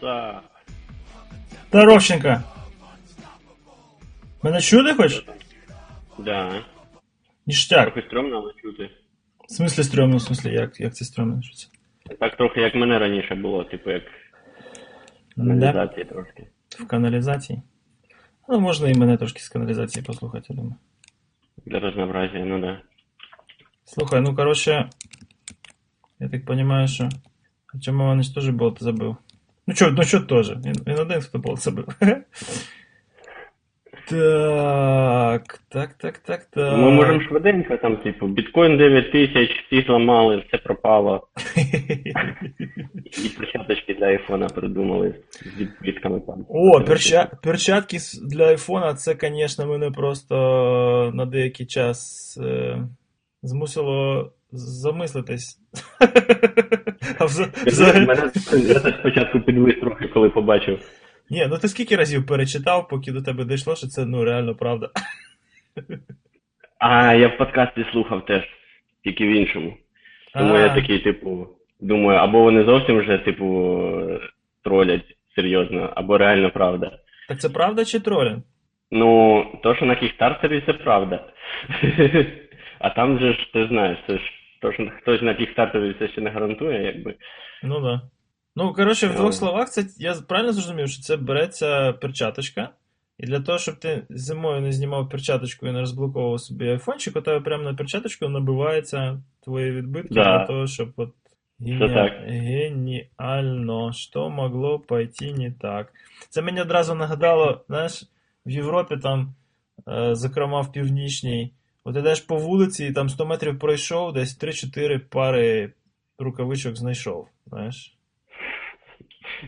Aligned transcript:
Са. 0.00 0.40
Здоровченка. 1.68 2.42
Мене 4.42 4.60
чути 4.60 4.94
хоч? 4.94 5.24
Да. 6.18 6.62
Ніштяк. 7.46 7.92
Трохи 7.92 8.06
стрьомно, 8.08 8.36
але 8.36 8.52
чути. 8.62 8.90
В 9.48 9.52
смислі 9.52 9.82
стрьомно, 9.82 10.16
в 10.16 10.22
смислі, 10.22 10.52
як, 10.52 10.80
як 10.80 10.94
це 10.94 11.04
стрьомно? 11.04 11.42
Що 11.42 11.54
це? 11.54 11.68
Так 12.20 12.36
трохи 12.36 12.60
як 12.60 12.74
мене 12.74 12.98
раніше 12.98 13.34
було, 13.34 13.64
типу 13.64 13.90
як 13.90 14.02
Да? 15.36 15.44
каналізації 15.72 16.04
трошки. 16.04 16.46
В 16.68 16.86
каналізації? 16.86 17.62
Ну, 18.48 18.60
можна 18.60 18.88
і 18.88 18.94
мене 18.94 19.16
трошки 19.16 19.40
з 19.40 19.48
каналізації 19.48 20.04
послухати, 20.04 20.46
я 20.50 20.56
думаю. 20.56 20.74
Для 21.66 21.80
разнообразия, 21.80 22.44
ну 22.44 22.60
да. 22.60 22.80
Слухай, 23.84 24.20
ну 24.20 24.34
короче, 24.36 24.90
я 26.20 26.28
так 26.28 26.44
понимаю, 26.44 26.88
що 26.88 27.08
Артем 27.74 27.94
Іванович 27.94 28.28
теж 28.28 28.48
болт 28.48 28.82
забив. 28.82 29.16
Ну 29.69 29.75
чо, 29.75 29.91
ну 29.91 30.03
чо 30.03 30.19
теж? 30.19 30.51
Він, 30.87 30.99
один, 30.99 31.21
болт 31.33 31.59
забив. 31.59 31.85
Так, 34.09 35.59
так, 35.69 35.93
так, 35.93 36.17
так, 36.17 36.45
так. 36.45 36.77
Ми 36.77 36.91
можемо 36.91 37.21
швиденько, 37.21 37.77
там, 37.77 37.97
типу, 37.97 38.27
біткоін 38.27 38.77
9 38.77 39.11
тисяч, 39.11 39.49
всі 39.65 39.81
зламали, 39.81 40.43
все 40.47 40.57
пропало. 40.57 41.27
І 43.25 43.29
перчаточки 43.37 43.93
для 43.93 44.05
айфона 44.05 44.47
придумали 44.47 45.15
з 45.31 45.59
відбитками 45.59 46.19
там. 46.19 46.45
О, 46.49 46.81
перча... 46.81 47.31
перчатки 47.43 47.97
для 48.23 48.47
айфона, 48.47 48.93
це, 48.93 49.15
звісно, 49.21 49.67
мене 49.67 49.91
просто 49.91 51.11
на 51.13 51.25
деякий 51.25 51.65
час 51.65 52.37
е... 52.43 52.77
змусило 53.43 54.31
замислитись. 54.51 55.59
А 57.19 57.25
Мене 57.99 58.31
я 58.51 58.79
спочатку 58.99 59.39
підвис 59.39 59.75
трохи, 59.79 60.07
коли 60.07 60.29
побачив. 60.29 60.79
Ні, 61.29 61.47
ну 61.49 61.57
ти 61.57 61.67
скільки 61.67 61.95
разів 61.95 62.25
перечитав, 62.25 62.87
поки 62.87 63.11
до 63.11 63.21
тебе 63.21 63.45
дійшло, 63.45 63.75
що 63.75 63.87
це 63.87 64.05
ну 64.05 64.23
реально 64.23 64.55
правда. 64.55 64.89
А, 66.79 67.13
я 67.13 67.27
в 67.27 67.37
подкасті 67.37 67.85
слухав 67.91 68.25
теж, 68.25 68.43
тільки 69.03 69.25
в 69.25 69.29
іншому. 69.29 69.77
Тому 70.33 70.57
я 70.57 70.75
такий, 70.75 70.99
типу, 70.99 71.47
думаю, 71.79 72.19
або 72.19 72.41
вони 72.41 72.63
зовсім 72.63 72.99
вже, 72.99 73.17
типу, 73.17 73.81
тролять 74.63 75.17
серйозно, 75.35 75.93
або 75.95 76.17
реально 76.17 76.51
правда. 76.51 76.99
Так 77.27 77.39
це 77.39 77.49
правда 77.49 77.85
чи 77.85 77.99
тролінг? 77.99 78.41
Ну, 78.91 79.45
то, 79.63 79.75
що 79.75 79.85
на 79.85 79.95
кікстартері, 79.95 80.63
це 80.65 80.73
правда. 80.73 81.25
А 82.79 82.89
там 82.89 83.19
же 83.19 83.33
ж, 83.33 83.53
ти 83.53 83.67
знаєш, 83.67 83.97
це 84.07 84.17
ж 84.17 84.38
то, 84.61 84.73
що 84.73 84.91
хтось 85.01 85.21
на 85.21 85.33
кікстартері 85.35 85.95
це 85.99 86.07
ще 86.07 86.21
не 86.21 86.29
гарантує, 86.29 86.83
якби. 86.83 87.15
Ну 87.63 87.79
да. 87.81 88.01
Ну, 88.55 88.73
коротше, 88.73 89.07
в 89.07 89.15
двох 89.15 89.33
словах, 89.33 89.69
це 89.69 89.85
я 89.97 90.13
правильно 90.27 90.53
зрозумів, 90.53 90.87
що 90.89 91.01
це 91.01 91.17
береться 91.17 91.93
перчаточка. 91.93 92.69
І 93.17 93.25
для 93.25 93.39
того, 93.39 93.57
щоб 93.57 93.75
ти 93.75 94.03
зимою 94.09 94.61
не 94.61 94.71
знімав 94.71 95.09
перчаточку 95.09 95.67
і 95.67 95.71
не 95.71 95.79
розблоковував 95.79 96.39
собі 96.39 96.69
айфончик, 96.69 97.15
у 97.15 97.21
тебе 97.21 97.39
прямо 97.39 97.63
на 97.63 97.73
перчаточку 97.73 98.29
набиваються 98.29 99.21
твої 99.43 99.71
відбитки 99.71 100.13
Да. 100.13 100.23
для 100.23 100.45
того, 100.45 100.67
щоб 100.67 100.93
от 100.95 101.09
так. 101.79 102.13
геніально, 102.27 103.91
що 103.93 104.29
могло 104.29 104.79
пойти 104.79 105.33
не 105.33 105.51
так. 105.51 105.93
Це 106.29 106.41
мені 106.41 106.61
одразу 106.61 106.95
нагадало, 106.95 107.61
знаєш, 107.67 108.03
в 108.45 108.49
Європі 108.51 108.97
там, 108.97 109.35
е, 109.87 110.15
зокрема 110.15 110.61
в 110.61 110.71
Північній, 110.71 111.53
от 111.89 111.95
ідеш 111.97 112.21
по 112.21 112.35
вулиці 112.35 112.85
і 112.85 112.91
там 112.91 113.09
100 113.09 113.25
метрів 113.25 113.59
пройшов, 113.59 114.13
десь 114.13 114.43
3-4 114.43 114.99
пари 114.99 115.71
рукавичок 116.19 116.75
знайшов, 116.75 117.27
знаєш. 117.45 117.95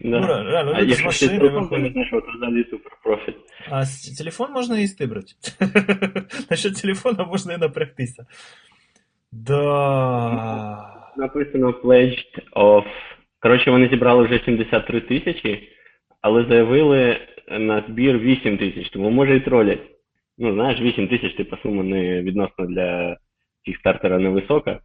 Ну, 0.02 0.20
Да. 0.20 0.28
ре- 0.28 0.44
реально, 0.44 0.72
А 0.76 0.82
люди 0.82 0.94
з 0.94 1.04
машини 1.04 1.40
телефон 1.40 1.64
виходять. 1.64 1.94
А 3.70 3.84
телефон 4.18 4.52
можна 4.52 4.80
і 4.80 4.88
стибрати. 4.88 5.34
Насчет 6.50 6.76
телефона 6.82 7.26
можна 7.26 7.54
і 7.54 7.58
напрягтися. 7.58 8.26
Да. 9.32 11.12
Написано 11.18 11.70
pledged 11.84 12.52
of. 12.56 12.84
Коротше, 13.40 13.72
вони 13.72 13.90
зібрали 13.90 14.24
вже 14.26 14.40
73 14.46 15.02
тисячі, 15.02 15.70
але 16.22 16.46
заявили 16.50 17.18
на 17.52 17.84
збір 17.90 18.18
8 18.20 18.58
тисяч, 18.58 18.90
тому 18.90 19.10
може 19.10 19.36
і 19.36 19.40
тролять. 19.40 19.82
Ну, 20.44 20.54
знаєш, 20.54 20.82
8 20.82 21.08
тисяч, 21.08 21.36
типу, 21.36 21.58
сума 21.58 21.84
не 21.84 22.22
відносно 22.22 22.66
для 22.66 23.18
кікстартера 23.66 24.20
невисока, 24.20 24.80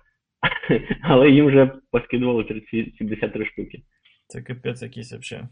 але 1.02 1.30
їм 1.30 1.46
вже 1.46 1.70
поскидували 1.90 2.62
73 2.98 3.46
штуки. 3.46 3.82
Це 4.26 4.42
капець 4.42 4.82
якийсь 4.82 5.12
вообще. 5.12 5.48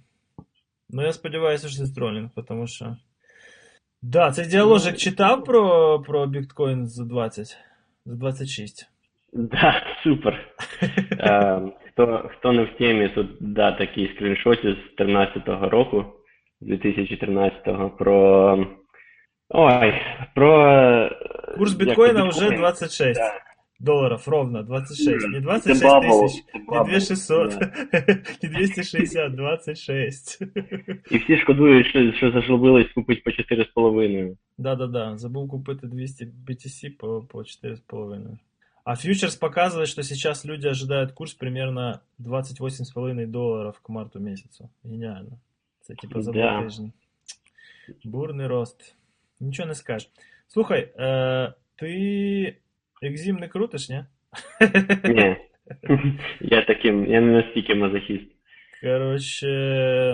Ну, 0.91 1.03
я 1.03 1.13
сподіваюся, 1.13 1.69
що 1.69 1.85
це 1.85 1.95
тролінг, 1.95 2.31
тому 2.49 2.67
що. 2.67 2.97
Да, 4.03 4.31
цей 4.31 4.47
діаложик 4.47 4.97
читав 4.97 5.45
про, 5.45 6.01
про 6.01 6.27
біткоін 6.27 6.87
за 6.87 7.05
20, 7.05 7.57
за 8.05 8.17
26. 8.17 8.89
Да, 9.33 9.83
супер. 10.03 10.55
Е, 11.19 11.63
хто, 11.93 12.31
хто 12.33 12.53
не 12.53 12.65
в 12.65 12.79
темі, 12.79 13.09
тут 13.09 13.27
да, 13.41 13.73
такі 13.73 14.11
скріншоти 14.15 14.77
з 14.77 15.01
13-го 15.01 15.69
року, 15.69 16.05
2013-го, 16.63 17.91
про. 17.91 18.84
Ой, 19.50 19.94
про. 20.36 20.68
е, 20.68 21.10
Курс 21.58 21.72
як 21.72 21.80
біткоїна 21.80 22.26
біткоін. 22.26 22.48
вже 22.48 22.58
26 22.58 23.20
Да. 23.20 23.32
доларів, 23.80 24.24
ровно 24.28 24.64
26. 24.64 25.28
Не 25.28 25.34
Це 25.34 25.40
26 25.42 25.84
бабл, 25.84 26.22
тисяч, 26.22 26.44
це 26.46 26.60
не 26.60 26.66
бабл, 26.66 26.90
2600, 26.92 27.50
да. 27.60 27.72
не 28.44 28.50
260, 28.50 29.36
26. 29.36 30.42
І 31.12 31.18
всі 31.18 31.38
шкодують, 31.38 31.88
що, 31.88 32.12
що 32.14 32.32
зажлобились 32.32 32.92
купити 32.96 33.22
по 33.26 33.32
4,5. 33.32 34.36
Да-да-да, 34.58 35.16
забыл 35.16 35.48
купить 35.48 35.78
200 35.84 36.26
BTC 36.48 36.90
по, 37.00 37.22
по 37.22 37.38
4,5. 37.40 38.38
А 38.84 38.96
фьючерс 38.96 39.36
показывает, 39.42 39.86
что 39.88 40.04
сейчас 40.04 40.46
люди 40.46 40.68
ожидают 40.68 41.12
курс 41.12 41.34
примерно 41.34 42.00
28,5 42.20 43.28
долларов 43.28 43.80
к 43.80 43.90
марту 43.94 44.20
месяцу. 44.20 44.70
Гениально. 44.84 45.38
Это 45.90 45.96
типа 46.02 46.22
за 46.22 46.32
Да. 46.32 46.40
два 46.52 46.64
тижні. 46.64 46.92
Бурний 48.04 48.48
рост. 48.48 48.96
Нічого 49.45 49.69
не 49.69 49.75
скажеш. 49.75 50.11
Слухай, 50.49 50.93
е, 50.99 51.53
ти 51.77 52.57
екзім 53.03 53.37
не 53.37 53.49
крутиш, 53.49 53.89
ні? 53.89 54.05
Ні. 55.05 55.37
Я 56.41 56.65
таким, 56.65 57.07
я 57.07 57.21
не 57.21 57.43
настільки 57.43 57.75
мазохіст. 57.75 58.27
Коротше, 58.83 59.49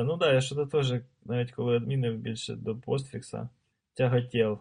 ну 0.07 0.17
да, 0.17 0.33
я 0.33 0.41
що-то 0.41 0.67
теж, 0.67 0.93
навіть 1.25 1.53
коли 1.53 1.77
адмінив 1.77 2.17
більше 2.17 2.55
до 2.55 2.77
постфікса, 2.77 3.49
тяготів. 3.97 4.59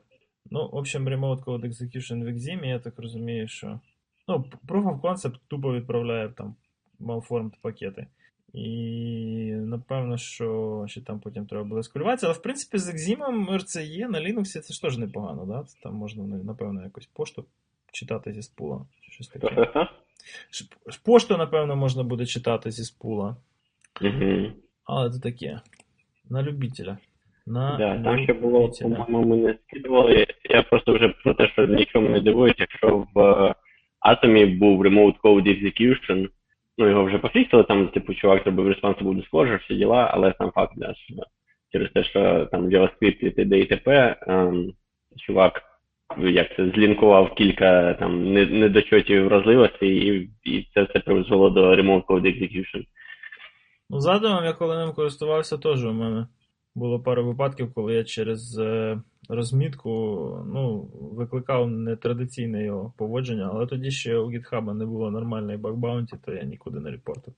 Ну, 0.52 0.70
в 0.70 0.76
общем, 0.76 1.10
Remote 1.10 1.44
Code 1.44 1.66
Execution 1.66 2.24
в 2.24 2.28
Exim, 2.28 2.66
я 2.66 2.80
так 2.80 3.00
розумію, 3.00 3.48
що. 3.48 3.80
Ну, 4.28 4.46
Proof 4.68 4.84
of 4.84 5.02
Concept 5.02 5.40
тупо 5.48 5.74
відправляє 5.74 6.30
там 6.30 6.56
malformed 7.00 7.54
пакети. 7.62 8.08
І 8.54 9.52
напевно, 9.52 10.18
що 10.18 10.84
ще 10.88 11.02
там 11.02 11.20
потім 11.20 11.46
треба 11.46 11.64
буде 11.64 11.84
скалюватися. 11.84 12.28
Але 12.28 12.36
в 12.36 12.42
принципі 12.42 12.78
з 12.78 12.90
Exim 12.90 13.52
RCE 13.52 14.08
на 14.08 14.20
Linux 14.20 14.44
це 14.44 14.74
ж 14.74 14.82
теж 14.82 14.98
непогано, 14.98 15.46
да? 15.46 15.66
Там 15.84 15.96
можна, 15.96 16.24
напевно, 16.24 16.84
якось 16.84 17.06
пошту 17.06 17.46
читати 17.92 18.34
зі 18.34 18.42
спула. 18.42 18.86
Чи 19.02 19.12
щось 19.12 19.28
таке. 19.28 19.68
Пошту, 21.06 21.38
напевно, 21.38 21.76
можна 21.76 22.04
буде 22.04 22.26
читати 22.26 22.72
зі 22.72 22.84
спула. 22.84 23.36
Але 24.84 25.10
це 25.10 25.20
таке. 25.20 25.62
На 26.30 26.44
любителя. 26.44 26.98
На 27.46 27.78
Да, 27.78 28.04
там 28.04 28.24
ще 28.24 28.34
було, 28.34 28.70
по-моєму, 28.82 29.26
ми 29.26 29.38
не 29.38 29.58
скидували. 29.68 30.28
Я 30.50 30.64
просто 30.64 30.94
вже 30.94 31.10
про 31.24 31.34
те, 31.34 31.48
що 31.48 31.68
нічому 31.68 32.10
не 32.10 32.22
дивуюсь, 32.22 32.56
якщо 32.58 33.08
в 33.14 33.20
е, 33.20 33.56
Атомі 34.00 34.46
був 34.46 34.86
Remote 34.86 35.20
Code 35.24 35.48
Execution, 35.48 36.28
ну 36.80 36.90
його 36.90 37.04
вже 37.04 37.18
пофіксили, 37.18 37.64
там, 37.64 37.88
типу, 37.88 38.14
чувак 38.14 38.44
зробив 38.44 38.68
responsible 38.68 39.24
disclosure, 39.24 39.64
всі 39.64 39.76
діла, 39.76 40.12
але 40.14 40.34
сам 40.38 40.52
факт, 40.52 40.74
да, 40.78 40.94
що 40.94 41.16
через 41.72 41.92
те, 41.92 42.04
що 42.04 42.46
там 42.52 42.66
в 42.66 42.70
JavaScript 42.70 43.18
і 43.20 43.32
т.д. 43.32 43.60
і 43.60 43.66
т.п., 43.66 44.16
ем, 44.28 44.74
чувак 45.18 45.62
як 46.18 46.56
це, 46.56 46.72
злінкував 46.76 47.36
кілька 47.36 47.94
там 47.94 48.34
недочотів 48.34 49.26
вразливостей, 49.26 49.90
і, 49.90 50.32
і 50.44 50.68
це 50.74 50.84
все 50.84 51.00
призвело 51.00 51.50
до 51.50 51.76
Remote 51.76 52.06
Code 52.06 52.26
Execution. 52.26 52.84
Ну, 53.90 54.00
задумом, 54.00 54.46
я 54.46 54.54
коли 54.54 54.78
ним 54.78 54.94
користувався, 54.94 55.58
теж 55.58 55.86
у 55.86 55.94
мене 55.94 56.28
було 56.76 57.00
пару 57.00 57.26
випадків, 57.26 57.74
коли 57.74 57.94
я 57.94 58.04
через 58.04 58.60
е, 58.60 59.02
розмітку 59.30 59.90
ну, 60.54 60.90
викликав 60.94 61.70
нетрадиційне 61.70 62.64
його 62.64 62.94
поводження, 62.98 63.50
але 63.54 63.66
тоді 63.66 63.92
ще 63.92 64.18
у 64.18 64.32
GitHub 64.32 64.74
не 64.74 64.86
було 64.86 65.12
нормальної 65.12 65.58
баг-баунті, 65.58 66.18
то 66.26 66.34
я 66.34 66.44
нікуди 66.44 66.80
не 66.80 66.92
репортив. 66.92 67.34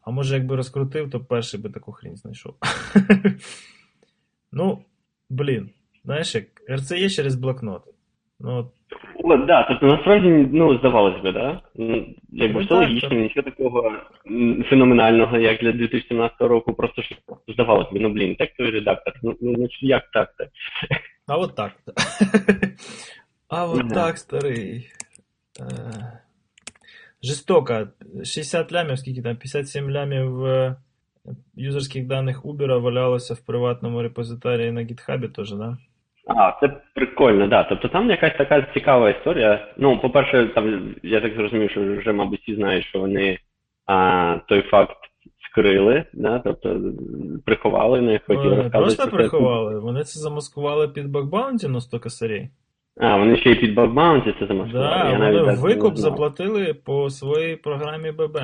А 0.00 0.10
може, 0.10 0.34
якби 0.34 0.56
розкрутив, 0.56 1.10
то 1.10 1.20
перший 1.20 1.60
би 1.60 1.70
таку 1.70 1.92
хрінь 1.92 2.16
знайшов. 2.16 2.54
ну, 4.52 4.84
блін, 5.30 5.70
знаєш 6.04 6.34
як, 6.34 6.46
RCE 6.68 7.10
через 7.10 7.34
блокнот. 7.34 7.82
Ну, 8.40 8.70
от 9.24 9.46
да, 9.46 9.62
тобто 9.62 9.86
насправді, 9.86 10.28
ну, 10.52 10.78
здавалось 10.78 11.22
би, 11.22 11.32
да? 11.32 11.60
Ну, 11.74 12.06
Якби 12.32 12.60
Ну, 12.60 12.64
все 12.64 12.74
логічно, 12.74 13.16
нічого 13.16 13.44
такого 13.44 13.92
феноменального, 14.70 15.38
як 15.38 15.60
для 15.60 15.72
2017 15.72 16.40
року, 16.40 16.74
просто 16.74 17.02
ж 17.02 17.16
здавалось 17.48 17.92
би, 17.92 18.00
ну 18.00 18.08
блін, 18.08 18.36
текстовий 18.36 18.72
редактор, 18.72 19.14
ну, 19.22 19.36
ну 19.40 19.54
ну, 19.58 19.68
як 19.80 20.10
так 20.10 20.34
то 20.38 20.44
А 21.26 21.36
от 21.36 21.56
так. 21.56 21.72
А 23.48 23.66
от 23.66 23.88
так, 23.88 24.18
старий. 24.18 24.90
Е, 25.60 26.20
Жестоко. 27.22 27.88
60 28.24 28.72
лямів, 28.72 28.98
скільки 28.98 29.22
там, 29.22 29.36
57 29.36 29.90
лямів 29.90 30.44
е, 30.44 30.76
юзерських 31.54 32.06
даних 32.06 32.44
Uber 32.44 32.80
валялося 32.80 33.34
в 33.34 33.40
приватному 33.40 34.02
репозиторії 34.02 34.72
на 34.72 34.80
GitHub 34.80 35.32
теж, 35.32 35.52
да? 35.52 35.78
А, 36.36 36.52
це 36.60 36.80
прикольно, 36.94 37.46
да. 37.46 37.64
Тобто 37.64 37.88
там 37.88 38.10
якась 38.10 38.36
така 38.38 38.66
цікава 38.74 39.10
історія. 39.10 39.68
Ну, 39.76 39.98
по-перше, 39.98 40.46
там 40.54 40.94
я 41.02 41.20
так 41.20 41.34
зрозумів, 41.34 41.70
що 41.70 41.96
вже, 41.96 42.12
мабуть, 42.12 42.40
всі 42.40 42.54
знають, 42.54 42.84
що 42.84 42.98
вони 42.98 43.38
а, 43.86 44.36
той 44.48 44.62
факт 44.62 44.96
скрили, 45.50 46.04
да, 46.12 46.38
тобто 46.38 46.80
приховали, 47.46 48.00
не 48.00 48.20
хотіли 48.26 48.48
розказувати. 48.48 48.78
просто 48.78 49.02
про 49.02 49.10
це. 49.10 49.16
приховали, 49.16 49.80
вони 49.80 50.04
це 50.04 50.20
замаскували 50.20 50.88
під 50.88 51.10
бакбаунті 51.10 51.68
на 51.68 51.80
100 51.80 52.00
косарей. 52.00 52.50
А, 53.00 53.16
вони 53.16 53.36
ще 53.36 53.50
й 53.50 53.54
під 53.54 53.74
бакбаунті 53.74 54.34
це 54.40 54.46
замаскували. 54.46 54.90
Да, 54.90 55.10
я 55.10 55.18
навіть 55.18 55.40
вони 55.40 55.52
так 55.52 55.56
не 55.56 55.62
викуп 55.62 55.96
заплатили 55.96 56.74
по 56.74 57.10
своїй 57.10 57.56
програмі 57.56 58.12
ББ. 58.12 58.38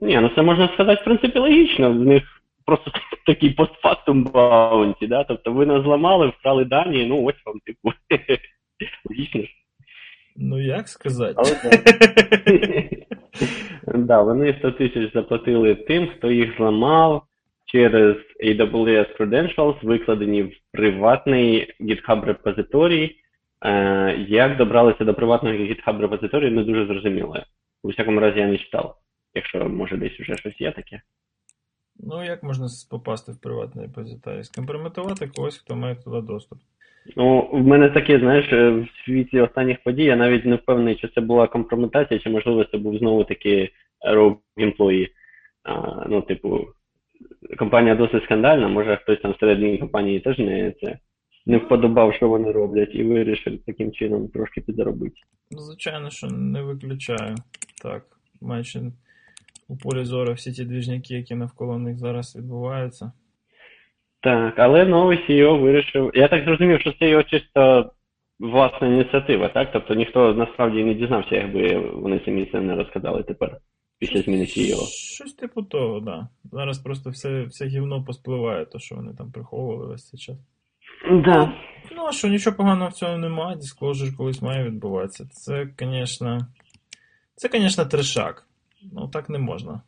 Ні, 0.00 0.18
ну 0.20 0.30
це 0.34 0.42
можна 0.42 0.68
сказати, 0.74 1.00
в 1.00 1.04
принципі, 1.04 1.38
логічно. 1.38 1.92
В 1.92 1.94
них 1.94 2.41
просто 2.66 2.90
такий 3.26 3.50
постфактум 3.50 4.24
баунті, 4.24 5.06
да? 5.06 5.24
Тобто 5.24 5.52
ви 5.52 5.66
нас 5.66 5.82
зламали, 5.82 6.28
вкрали 6.28 6.64
дані, 6.64 7.06
ну 7.06 7.24
ось 7.24 7.46
вам, 7.46 7.60
типу. 7.60 7.92
Логічно. 9.10 9.44
Ну 10.36 10.60
як 10.60 10.88
сказати? 10.88 11.34
Але 11.36 11.78
Да, 13.98 14.22
вони 14.22 14.54
100 14.58 14.70
тисяч 14.70 15.12
заплатили 15.12 15.74
тим, 15.74 16.08
хто 16.08 16.30
їх 16.30 16.56
зламав 16.56 17.22
через 17.66 18.16
AWS 18.44 19.16
Credentials, 19.18 19.74
викладені 19.82 20.42
в 20.42 20.52
приватний 20.72 21.72
GitHub 21.80 22.24
репозиторій. 22.24 23.16
Е, 23.64 24.16
як 24.28 24.56
добралися 24.56 25.04
до 25.04 25.14
приватного 25.14 25.56
GitHub 25.56 26.00
репозиторію, 26.00 26.52
не 26.52 26.62
дуже 26.62 26.86
зрозуміло. 26.86 27.42
У 27.82 27.88
всякому 27.88 28.20
разі, 28.20 28.38
я 28.38 28.46
не 28.46 28.58
читав. 28.58 28.96
Якщо 29.34 29.68
може 29.68 29.96
десь 29.96 30.20
вже 30.20 30.36
щось 30.36 30.60
є 30.60 30.72
таке. 30.72 31.00
Ну 32.00 32.24
як 32.24 32.42
можна 32.42 32.66
попасти 32.90 33.32
в 33.32 33.40
приватний 33.40 33.86
репозиторій? 33.86 34.44
Скомпрометувати 34.44 35.26
когось, 35.26 35.58
хто 35.58 35.76
має 35.76 35.96
туди 35.96 36.20
доступ. 36.20 36.58
Ну, 37.16 37.48
в 37.52 37.66
мене 37.66 37.90
таке, 37.90 38.18
знаєш, 38.18 38.52
е, 38.52 38.70
в 38.70 38.88
світлі 39.04 39.40
останніх 39.40 39.82
подій, 39.82 40.04
я 40.04 40.16
навіть 40.16 40.44
не 40.44 40.56
впевнений, 40.56 40.96
чи 40.96 41.08
це 41.08 41.20
була 41.20 41.46
компрометація, 41.46 42.20
чи 42.20 42.30
можливо 42.30 42.64
це 42.64 42.78
був 42.78 42.98
знову 42.98 43.24
таки 43.24 43.70
rogue 44.10 44.36
employee. 44.56 45.08
А, 45.62 46.04
ну, 46.08 46.22
типу, 46.22 46.66
компанія 47.58 47.94
досить 47.94 48.24
скандальна, 48.24 48.68
може 48.68 48.96
хтось 48.96 49.20
там 49.20 49.32
всередині 49.32 49.78
компанії 49.78 50.20
теж 50.20 50.38
не 50.38 50.72
це 50.80 50.98
не 51.46 51.58
вподобав, 51.58 52.14
що 52.14 52.28
вони 52.28 52.52
роблять, 52.52 52.94
і 52.94 53.02
вирішив 53.04 53.64
таким 53.66 53.92
чином 53.92 54.28
трошки 54.28 54.60
підзаробити. 54.60 55.16
Ну, 55.50 55.58
звичайно, 55.58 56.10
що 56.10 56.26
не 56.26 56.62
виключаю. 56.62 57.34
Так, 57.82 58.04
майже 58.40 58.92
у 59.72 59.76
полі 59.76 60.04
зору 60.04 60.32
всі 60.32 60.52
ті 60.52 60.64
двіжняки, 60.64 61.14
які 61.14 61.34
навколо 61.34 61.78
них 61.78 61.98
зараз 61.98 62.36
відбуваються. 62.36 63.12
Так, 64.22 64.54
але 64.58 64.84
новий 64.84 65.18
CEO 65.28 65.60
вирішив. 65.60 66.10
Я 66.14 66.28
так 66.28 66.44
зрозумів, 66.44 66.80
що 66.80 66.92
це 66.98 67.08
його 67.08 67.22
чисто 67.22 67.92
власна 68.40 68.86
ініціатива, 68.86 69.48
так? 69.48 69.72
Тобто 69.72 69.94
ніхто 69.94 70.34
насправді 70.34 70.84
не 70.84 70.94
дізнався, 70.94 71.34
якби 71.36 71.78
вони 71.78 72.20
самі 72.24 72.48
це 72.52 72.60
не 72.60 72.74
розказали 72.74 73.22
тепер 73.22 73.56
після 73.98 74.22
зміни 74.22 74.44
CEO. 74.44 74.86
Щось 75.14 75.34
типу 75.34 75.62
того, 75.62 75.94
так. 75.94 76.04
Да. 76.04 76.28
Зараз 76.52 76.78
просто 76.78 77.10
все, 77.10 77.42
все 77.42 77.66
гівно 77.66 78.04
поспливає, 78.04 78.66
то, 78.66 78.78
що 78.78 78.94
вони 78.94 79.14
там 79.14 79.32
приховували 79.32 79.86
весь 79.86 80.08
цей 80.08 80.20
час. 80.20 80.36
Да. 81.24 81.52
Ну, 81.96 82.06
а 82.08 82.12
що, 82.12 82.28
нічого 82.28 82.56
поганого 82.56 82.90
в 82.90 82.92
цьому 82.92 83.18
немає, 83.18 83.56
Disclosure 83.56 84.16
колись 84.16 84.42
має 84.42 84.64
відбуватися. 84.64 85.24
Це, 85.30 85.68
звісно, 85.78 86.38
це, 87.34 87.48
звісно, 87.52 87.84
трешак. 87.84 88.46
Ну, 88.92 89.08
так 89.08 89.28
не 89.28 89.38
можна. 89.38 89.80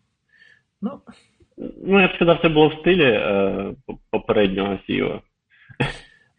Ну, 0.82 1.00
Ну, 1.87 2.00
я 2.00 2.08
б 2.08 2.11
сказав, 2.17 2.38
це 2.43 2.49
було 2.49 2.69
в 2.69 2.73
стилі 2.81 3.05
е, 3.05 3.75
попереднього 4.11 4.79
CEO. 4.88 5.20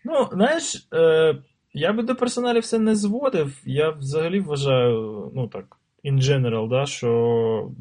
Ну, 0.05 0.27
знаєш, 0.31 0.87
е, 0.93 1.35
я 1.73 1.93
би 1.93 2.03
до 2.03 2.15
персоналів 2.15 2.61
все 2.61 2.79
не 2.79 2.95
зводив. 2.95 3.61
Я 3.65 3.89
взагалі 3.89 4.39
вважаю, 4.39 5.31
ну 5.35 5.47
так, 5.47 5.65
in 6.05 6.17
general, 6.21 6.69
да, 6.69 6.85
що 6.85 7.71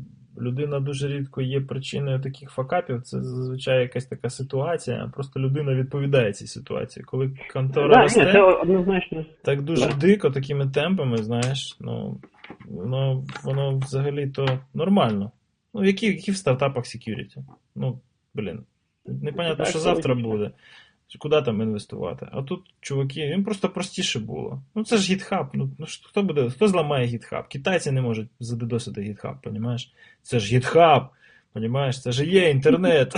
людина 0.40 0.80
дуже 0.80 1.08
рідко 1.08 1.42
є 1.42 1.60
причиною 1.60 2.20
таких 2.20 2.50
факапів. 2.50 3.02
Це 3.02 3.22
зазвичай 3.22 3.80
якась 3.80 4.06
така 4.06 4.30
ситуація. 4.30 5.10
Просто 5.14 5.40
людина 5.40 5.74
відповідає 5.74 6.32
цій 6.32 6.46
ситуації. 6.46 7.04
Коли 7.04 7.30
контора 7.52 7.94
Да, 7.94 8.02
росте, 8.02 8.24
ні, 8.26 8.32
це 8.32 8.42
однозначно. 8.42 9.24
так 9.44 9.62
дуже 9.62 9.86
да. 9.88 9.94
дико, 9.94 10.30
такими 10.30 10.66
темпами, 10.68 11.16
знаєш, 11.16 11.76
ну, 11.80 12.20
воно, 12.68 13.24
воно 13.42 13.78
взагалі 13.78 14.26
то 14.26 14.58
нормально. 14.74 15.30
Ну, 15.74 15.84
які, 15.84 16.06
які 16.06 16.32
в 16.32 16.36
стартапах 16.36 16.84
security? 16.84 17.44
Ну, 17.74 18.00
блін, 18.34 18.60
непонятно, 19.06 19.64
що 19.64 19.78
завтра 19.78 20.14
буде. 20.14 20.50
Куди 21.18 21.42
там 21.42 21.62
інвестувати? 21.62 22.28
А 22.32 22.42
тут, 22.42 22.60
чуваки, 22.80 23.20
їм 23.20 23.44
просто 23.44 23.68
простіше 23.68 24.18
було. 24.18 24.62
Ну 24.74 24.84
це 24.84 24.96
ж 24.96 25.12
GitHub. 25.12 25.46
Ну, 25.54 25.70
ну 25.78 25.86
хто 26.02 26.22
буде, 26.22 26.50
хто 26.50 26.68
зламає 26.68 27.06
GitHub? 27.06 27.48
Китайці 27.48 27.90
не 27.90 28.02
можуть 28.02 28.28
задедосити 28.40 29.00
GitHub, 29.00 29.34
понімаєш? 29.42 29.92
Це 30.22 30.38
ж 30.38 30.56
GitHub, 30.56 31.06
понімаєш? 31.52 32.02
Це 32.02 32.12
ж 32.12 32.26
є 32.26 32.50
інтернет. 32.50 33.14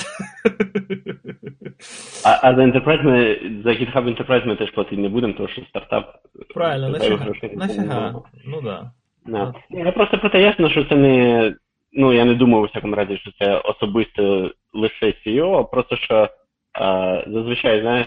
А, 2.24 2.40
а 2.42 2.54
за 2.54 2.62
Enterprise 2.62 3.02
ми, 3.02 3.38
за 3.64 3.70
GitHub 3.70 4.04
Enterprise 4.04 4.46
ми 4.46 4.56
теж 4.56 4.70
платити 4.70 4.96
не 4.96 5.08
будемо, 5.08 5.32
тому 5.32 5.48
що 5.48 5.62
стартап. 5.64 6.22
Правильно, 6.54 6.88
нафіга? 6.88 7.32
Нафіга? 7.54 8.22
Ну 8.44 8.60
да. 8.60 8.90
Да. 9.28 9.54
Я 9.70 9.92
просто 9.92 10.18
про 10.18 10.30
те 10.30 10.42
ясно, 10.42 10.70
що 10.70 10.84
це 10.84 10.96
не. 10.96 11.54
Ну, 11.92 12.12
я 12.12 12.24
не 12.24 12.34
думав 12.34 12.62
у 12.62 12.66
всякому 12.66 12.94
разі, 12.94 13.16
що 13.16 13.30
це 13.38 13.58
особисто 13.58 14.50
лише 14.74 15.06
CEO, 15.06 15.58
а 15.58 15.64
просто 15.64 15.96
що 15.96 16.28
а, 16.72 17.22
зазвичай, 17.26 17.80
знаєш, 17.80 18.06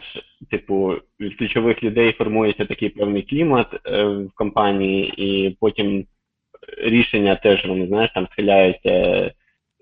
типу, 0.51 0.95
від 1.19 1.37
ключових 1.37 1.83
людей 1.83 2.13
формується 2.13 2.65
такий 2.65 2.89
певний 2.89 3.21
клімат 3.21 3.67
е, 3.85 4.03
в 4.03 4.31
компанії, 4.35 5.13
і 5.17 5.57
потім 5.59 6.05
рішення 6.77 7.35
теж 7.35 7.65
вони, 7.65 7.87
знаєш, 7.87 8.11
там 8.13 8.27
схиляються. 8.31 9.31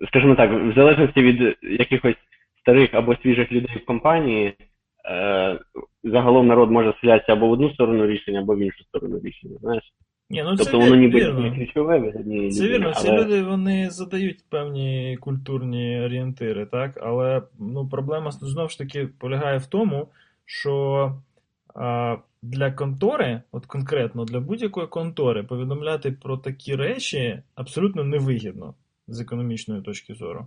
Скажімо 0.08 0.34
так, 0.34 0.50
в 0.50 0.72
залежності 0.74 1.22
від 1.22 1.56
якихось 1.62 2.16
старих 2.60 2.94
або 2.94 3.16
свіжих 3.16 3.52
людей 3.52 3.76
в 3.76 3.86
компанії, 3.86 4.52
е, 5.10 5.58
загалом 6.04 6.46
народ 6.46 6.70
може 6.70 6.92
схилятися 6.92 7.32
або 7.32 7.48
в 7.48 7.52
одну 7.52 7.70
сторону 7.70 8.06
рішення, 8.06 8.40
або 8.40 8.54
в 8.54 8.58
іншу 8.58 8.84
сторону 8.84 9.20
рішення. 9.24 9.58
Знаєш? 9.60 9.84
Ні, 10.30 10.42
ну 10.42 10.56
це 10.56 10.64
Тобто 10.64 10.78
воно 10.78 10.96
ніби 10.96 11.18
вірно. 11.18 11.40
не 11.40 11.50
ключове 11.56 11.98
від 12.00 12.54
Це 12.54 12.68
вірно, 12.68 12.94
ці 12.94 13.08
але- 13.08 13.18
люди 13.18 13.42
вони 13.42 13.90
задають 13.90 14.44
певні 14.48 15.18
культурні 15.20 16.00
орієнтири, 16.00 16.66
так? 16.66 16.98
Але 17.02 17.42
ну, 17.58 17.88
проблема 17.88 18.30
знову 18.30 18.68
ж 18.68 18.78
таки 18.78 19.06
полягає 19.18 19.58
в 19.58 19.66
тому, 19.66 20.08
що 20.44 21.14
а, 21.74 22.16
для 22.42 22.70
контори, 22.70 23.42
от 23.52 23.66
конкретно 23.66 24.24
для 24.24 24.40
будь-якої 24.40 24.86
контори, 24.86 25.42
повідомляти 25.42 26.12
про 26.12 26.36
такі 26.36 26.76
речі 26.76 27.42
абсолютно 27.54 28.04
невигідно 28.04 28.74
з 29.08 29.20
економічної 29.20 29.82
точки 29.82 30.14
зору. 30.14 30.46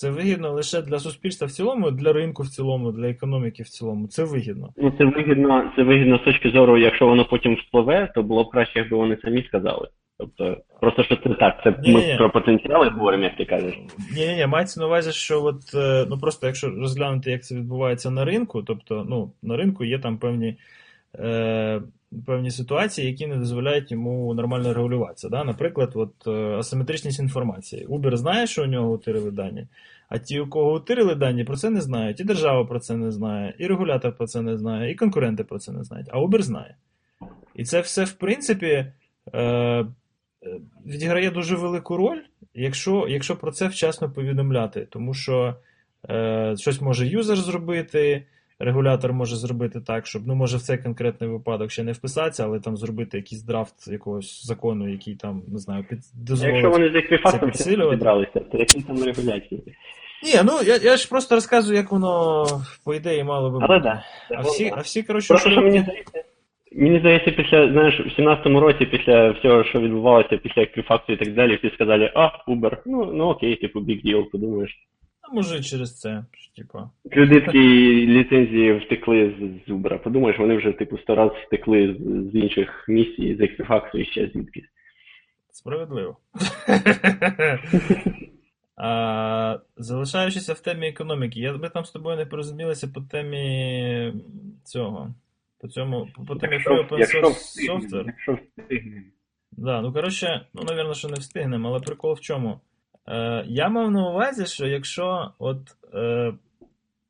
Це 0.00 0.10
вигідно 0.10 0.52
лише 0.52 0.82
для 0.82 0.98
суспільства 0.98 1.46
в 1.46 1.50
цілому, 1.50 1.90
для 1.90 2.12
ринку 2.12 2.42
в 2.42 2.48
цілому, 2.48 2.92
для 2.92 3.08
економіки 3.08 3.62
в 3.62 3.68
цілому. 3.68 4.08
Це 4.08 4.24
вигідно. 4.24 4.68
Ну, 4.76 4.92
це 4.98 5.04
вигідно, 5.04 5.72
це 5.76 5.82
вигідно 5.82 6.18
з 6.18 6.20
точки 6.20 6.50
зору, 6.50 6.78
якщо 6.78 7.06
воно 7.06 7.24
потім 7.24 7.54
вспливе, 7.56 8.12
то 8.14 8.22
було 8.22 8.44
б 8.44 8.50
краще, 8.50 8.78
якби 8.78 8.96
вони 8.96 9.18
самі 9.22 9.42
сказали. 9.42 9.88
Тобто, 10.18 10.56
просто 10.80 11.04
що 11.04 11.16
це 11.16 11.34
так, 11.34 11.60
це 11.64 11.74
Ні-ні. 11.82 12.06
ми 12.12 12.16
про 12.16 12.30
потенціали 12.30 12.88
говоримо, 12.88 13.24
як 13.24 13.36
ти 13.36 13.44
кажеш. 13.44 13.74
Ні, 14.16 14.26
ні, 14.26 14.36
ні, 14.36 14.46
мається 14.46 14.80
на 14.80 14.86
увазі, 14.86 15.12
що 15.12 15.44
от, 15.44 15.74
е, 15.74 16.06
ну 16.10 16.18
просто 16.18 16.46
якщо 16.46 16.70
розглянути, 16.70 17.30
як 17.30 17.44
це 17.44 17.54
відбувається 17.54 18.10
на 18.10 18.24
ринку, 18.24 18.62
тобто 18.62 19.06
ну, 19.08 19.32
на 19.42 19.56
ринку 19.56 19.84
є 19.84 19.98
там 19.98 20.18
певні, 20.18 20.56
е, 21.18 21.82
певні 22.26 22.50
ситуації, 22.50 23.06
які 23.06 23.26
не 23.26 23.36
дозволяють 23.36 23.92
йому 23.92 24.34
нормально 24.34 24.74
регулюватися. 24.74 25.28
Да? 25.28 25.44
Наприклад, 25.44 25.92
от, 25.94 26.26
е, 26.26 26.30
асиметричність 26.30 27.20
інформації. 27.20 27.86
Uber 27.86 28.16
знає, 28.16 28.46
що 28.46 28.62
у 28.62 28.66
нього 28.66 28.92
утирили 28.92 29.30
дані, 29.30 29.66
а 30.08 30.18
ті, 30.18 30.40
у 30.40 30.48
кого 30.48 30.74
утирили 30.74 31.14
дані, 31.14 31.44
про 31.44 31.56
це 31.56 31.70
не 31.70 31.80
знають, 31.80 32.20
і 32.20 32.24
держава 32.24 32.64
про 32.64 32.80
це 32.80 32.96
не 32.96 33.10
знає, 33.10 33.54
і 33.58 33.66
регулятор 33.66 34.16
про 34.16 34.26
це 34.26 34.42
не 34.42 34.56
знає, 34.56 34.92
і 34.92 34.94
конкуренти 34.94 35.44
про 35.44 35.58
це 35.58 35.72
не 35.72 35.84
знають, 35.84 36.08
а 36.10 36.18
Uber 36.18 36.42
знає. 36.42 36.76
І 37.54 37.64
це 37.64 37.80
все, 37.80 38.04
в 38.04 38.12
принципі, 38.12 38.66
е, 38.66 39.42
е, 39.42 39.86
відіграє 40.86 41.30
дуже 41.30 41.56
велику 41.56 41.96
роль, 41.96 42.20
якщо, 42.54 43.06
якщо 43.08 43.36
про 43.36 43.52
це 43.52 43.68
вчасно 43.68 44.10
повідомляти, 44.10 44.86
тому 44.90 45.14
що 45.14 45.56
е, 46.10 46.54
щось 46.56 46.80
може 46.80 47.06
юзер 47.06 47.36
зробити, 47.36 48.26
регулятор 48.60 49.12
може 49.12 49.36
зробити 49.36 49.80
так, 49.80 50.06
щоб, 50.06 50.22
ну, 50.26 50.34
може, 50.34 50.56
в 50.56 50.60
цей 50.60 50.78
конкретний 50.78 51.30
випадок 51.30 51.70
ще 51.70 51.82
не 51.82 51.92
вписатися, 51.92 52.44
але 52.44 52.60
там 52.60 52.76
зробити 52.76 53.16
якийсь 53.16 53.42
драфт 53.42 53.88
якогось 53.88 54.46
закону, 54.46 54.88
який 54.88 55.16
там, 55.16 55.42
не 55.48 55.58
знаю, 55.58 55.84
під 55.88 55.98
дозволить. 56.14 56.54
Якщо 56.54 56.70
вони 56.70 56.90
з 56.92 56.94
еквіфактом 56.94 57.50
підсилювати. 57.50 57.96
зібралися, 57.96 58.40
то 58.40 58.58
які 58.58 58.82
там 58.82 59.02
регуляції? 59.04 59.62
Ні, 60.22 60.40
ну 60.44 60.52
я, 60.66 60.76
я 60.76 60.96
ж 60.96 61.08
просто 61.08 61.34
розказую, 61.34 61.76
як 61.78 61.92
воно 61.92 62.44
по 62.84 62.94
ідеї 62.94 63.24
мало 63.24 63.50
би 63.50 63.58
бути. 63.58 63.66
Але 63.68 63.80
да. 63.80 64.02
А 64.30 64.40
всі, 64.40 64.72
а 64.76 64.80
всі 64.80 65.02
коротше, 65.02 65.28
Просто 65.28 65.50
що 65.50 65.60
мені 65.62 65.78
здається, 65.78 66.24
мені 66.72 66.98
здається, 66.98 67.30
після, 67.30 67.72
знаєш, 67.72 68.00
в 68.00 68.20
17-му 68.20 68.60
році, 68.60 68.86
після 68.86 69.30
всього, 69.30 69.64
що 69.64 69.80
відбувалося, 69.80 70.36
після 70.36 70.62
еквіфакту 70.62 71.12
і 71.12 71.16
так 71.16 71.34
далі, 71.34 71.56
всі 71.56 71.70
сказали, 71.74 72.12
а, 72.14 72.30
Uber, 72.48 72.76
ну, 72.86 73.04
ну 73.14 73.24
окей, 73.24 73.56
типу, 73.56 73.80
big 73.80 74.06
deal, 74.06 74.30
подумаєш. 74.30 74.78
Може 75.32 75.62
через 75.62 76.00
це, 76.00 76.24
що, 76.32 76.62
типа. 76.62 76.90
Кредитки 77.10 77.58
ліцензії 78.06 78.78
втекли 78.78 79.34
з, 79.38 79.68
з 79.68 79.72
Uber. 79.72 80.02
Подумаєш, 80.02 80.38
вони 80.38 80.56
вже, 80.56 80.72
типу, 80.72 80.98
сто 80.98 81.14
раз 81.14 81.30
втекли 81.46 81.96
з, 82.32 82.34
інших 82.34 82.84
місій, 82.88 83.36
з 83.36 83.40
еквіфакту 83.40 83.98
і 83.98 84.04
ще 84.04 84.30
звідки. 84.34 84.62
Справедливо. 85.52 86.16
а, 88.76 89.58
залишаючися 89.76 90.52
в 90.52 90.60
темі 90.60 90.88
економіки, 90.88 91.40
я, 91.40 91.52
ми 91.52 91.68
там 91.68 91.84
з 91.84 91.90
тобою 91.90 92.16
не 92.16 92.26
порозумілися 92.26 92.88
по 92.88 93.00
темі 93.00 94.12
цього. 94.64 95.14
По 95.60 95.68
цьому, 95.68 96.08
по, 96.16 96.24
по 96.24 96.36
темі 96.36 96.56
free 96.56 96.88
open 96.88 96.98
source 96.98 97.70
software. 97.70 98.06
якщо 98.06 98.38
встигнемо. 98.58 99.06
Да, 99.52 99.80
ну 99.80 99.92
коротше, 99.92 100.46
ну, 100.54 100.62
напевно, 100.62 100.94
що 100.94 101.08
не 101.08 101.14
встигнемо, 101.14 101.68
але 101.68 101.80
прикол 101.80 102.12
в 102.12 102.20
чому? 102.20 102.60
Е, 103.08 103.44
я 103.48 103.68
мав 103.68 103.90
на 103.90 104.10
увазі, 104.10 104.46
що 104.46 104.66
якщо 104.66 105.30
от, 105.38 105.76
е, 105.94 106.32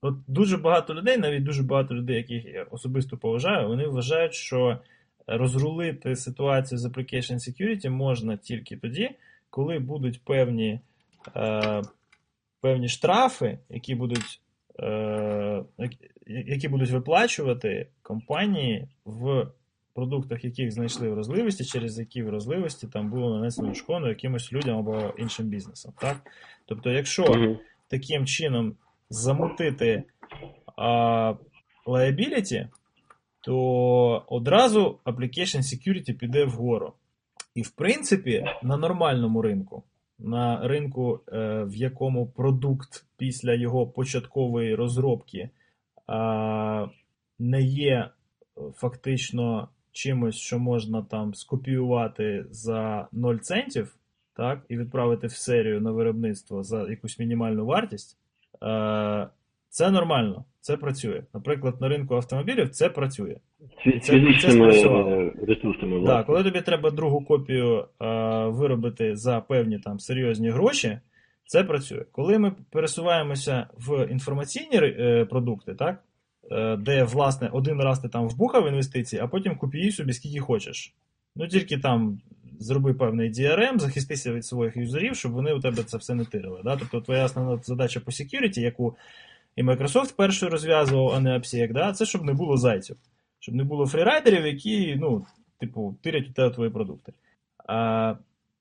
от 0.00 0.14
дуже 0.26 0.56
багато 0.56 0.94
людей, 0.94 1.18
навіть 1.18 1.44
дуже 1.44 1.62
багато 1.62 1.94
людей, 1.94 2.16
яких 2.16 2.44
я 2.44 2.66
особисто 2.70 3.16
поважаю, 3.16 3.68
вони 3.68 3.86
вважають, 3.86 4.34
що 4.34 4.78
розрулити 5.26 6.16
ситуацію 6.16 6.78
з 6.78 6.86
application 6.86 7.34
security 7.34 7.90
можна 7.90 8.36
тільки 8.36 8.76
тоді, 8.76 9.10
коли 9.50 9.78
будуть 9.78 10.24
певні, 10.24 10.80
е, 11.36 11.82
певні 12.60 12.88
штрафи, 12.88 13.58
які 13.68 13.94
будуть, 13.94 14.40
які 16.26 16.68
будуть 16.68 16.90
виплачувати 16.90 17.86
компанії 18.02 18.88
в 19.04 19.46
продуктах, 19.94 20.44
яких 20.44 20.72
знайшли 20.72 21.10
вразливості, 21.10 21.64
через 21.64 21.98
які 21.98 22.22
вразливості 22.22 22.86
там 22.86 23.10
було 23.10 23.34
нанесено 23.34 23.74
шкоду 23.74 24.08
якимось 24.08 24.52
людям 24.52 24.78
або 24.78 25.14
іншим 25.18 25.46
бізнесам. 25.46 25.92
Так? 26.00 26.16
Тобто, 26.66 26.90
якщо 26.90 27.56
таким 27.88 28.26
чином 28.26 28.76
замутити 29.10 30.02
а, 30.76 31.34
liability, 31.86 32.68
то 33.40 34.24
одразу 34.28 34.98
application 35.04 35.62
security 35.62 36.12
піде 36.12 36.44
вгору. 36.44 36.92
І 37.54 37.62
в 37.62 37.70
принципі, 37.70 38.44
на 38.62 38.76
нормальному 38.76 39.42
ринку, 39.42 39.82
на 40.18 40.68
ринку, 40.68 41.20
е, 41.32 41.64
в 41.64 41.76
якому 41.76 42.26
продукт 42.26 43.04
після 43.16 43.54
його 43.54 43.86
початкової 43.86 44.74
розробки 44.74 45.50
не 47.38 47.62
є 47.62 47.94
е, 47.94 48.10
фактично 48.74 49.68
чимось, 49.92 50.36
що 50.36 50.58
можна 50.58 51.02
там 51.02 51.34
скопіювати 51.34 52.44
за 52.50 53.08
0 53.12 53.36
центів, 53.36 53.96
так, 54.36 54.60
і 54.68 54.76
відправити 54.76 55.26
в 55.26 55.32
серію 55.32 55.80
на 55.80 55.90
виробництво 55.90 56.62
за 56.62 56.82
якусь 56.88 57.18
мінімальну 57.18 57.66
вартість, 57.66 58.18
е, 58.62 59.28
це 59.68 59.90
нормально, 59.90 60.44
це 60.60 60.76
працює. 60.76 61.22
Наприклад, 61.34 61.80
на 61.80 61.88
ринку 61.88 62.14
автомобілів 62.14 62.68
це 62.68 62.88
працює. 62.88 63.36
Це 63.84 63.90
фізичними 64.00 64.72
спрацювало. 64.72 65.10
е, 65.10 65.32
ресурсами. 65.46 65.92
Так, 65.92 66.00
власне. 66.02 66.24
коли 66.24 66.42
тобі 66.44 66.60
треба 66.60 66.90
другу 66.90 67.24
копію 67.24 67.84
е, 68.02 68.06
виробити 68.46 69.16
за 69.16 69.40
певні 69.40 69.78
там 69.78 69.98
серйозні 69.98 70.50
гроші, 70.50 70.98
це 71.46 71.64
працює. 71.64 72.04
Коли 72.12 72.38
ми 72.38 72.52
пересуваємося 72.70 73.66
в 73.78 74.06
інформаційні 74.10 74.76
е, 74.76 75.24
продукти, 75.24 75.74
так, 75.74 76.04
де, 76.78 77.04
власне, 77.04 77.48
один 77.52 77.80
раз 77.80 77.98
ти 77.98 78.08
там 78.08 78.28
вбухав 78.28 78.68
інвестиції, 78.68 79.22
а 79.22 79.26
потім 79.26 79.56
копіюй 79.56 79.92
собі 79.92 80.12
скільки 80.12 80.40
хочеш. 80.40 80.94
Ну 81.36 81.48
тільки 81.48 81.78
там 81.78 82.20
зроби 82.60 82.94
певний 82.94 83.30
DRM, 83.30 83.78
захистися 83.78 84.32
від 84.32 84.46
своїх 84.46 84.76
юзерів, 84.76 85.16
щоб 85.16 85.32
вони 85.32 85.52
у 85.52 85.60
тебе 85.60 85.82
це 85.82 85.96
все 85.96 86.14
не 86.14 86.24
тирили. 86.24 86.60
Да? 86.64 86.76
Тобто 86.76 87.00
твоя 87.00 87.24
основна 87.24 87.62
задача 87.62 88.00
по 88.00 88.10
security, 88.10 88.60
яку 88.60 88.96
і 89.56 89.62
Microsoft 89.62 90.16
першою 90.16 90.52
розв'язував, 90.52 91.14
а 91.14 91.20
не 91.20 91.38
AppSec, 91.38 91.72
да? 91.72 91.92
це 91.92 92.06
щоб 92.06 92.24
не 92.24 92.32
було 92.32 92.56
зайців. 92.56 92.96
Щоб 93.38 93.54
не 93.54 93.64
було 93.64 93.86
фрірайдерів, 93.86 94.46
які, 94.46 94.96
ну, 95.00 95.26
типу, 95.58 95.96
тирять 96.02 96.28
у 96.28 96.32
тебе 96.32 96.54
твої 96.54 96.70
продукти. 96.70 97.12
А, 97.66 98.14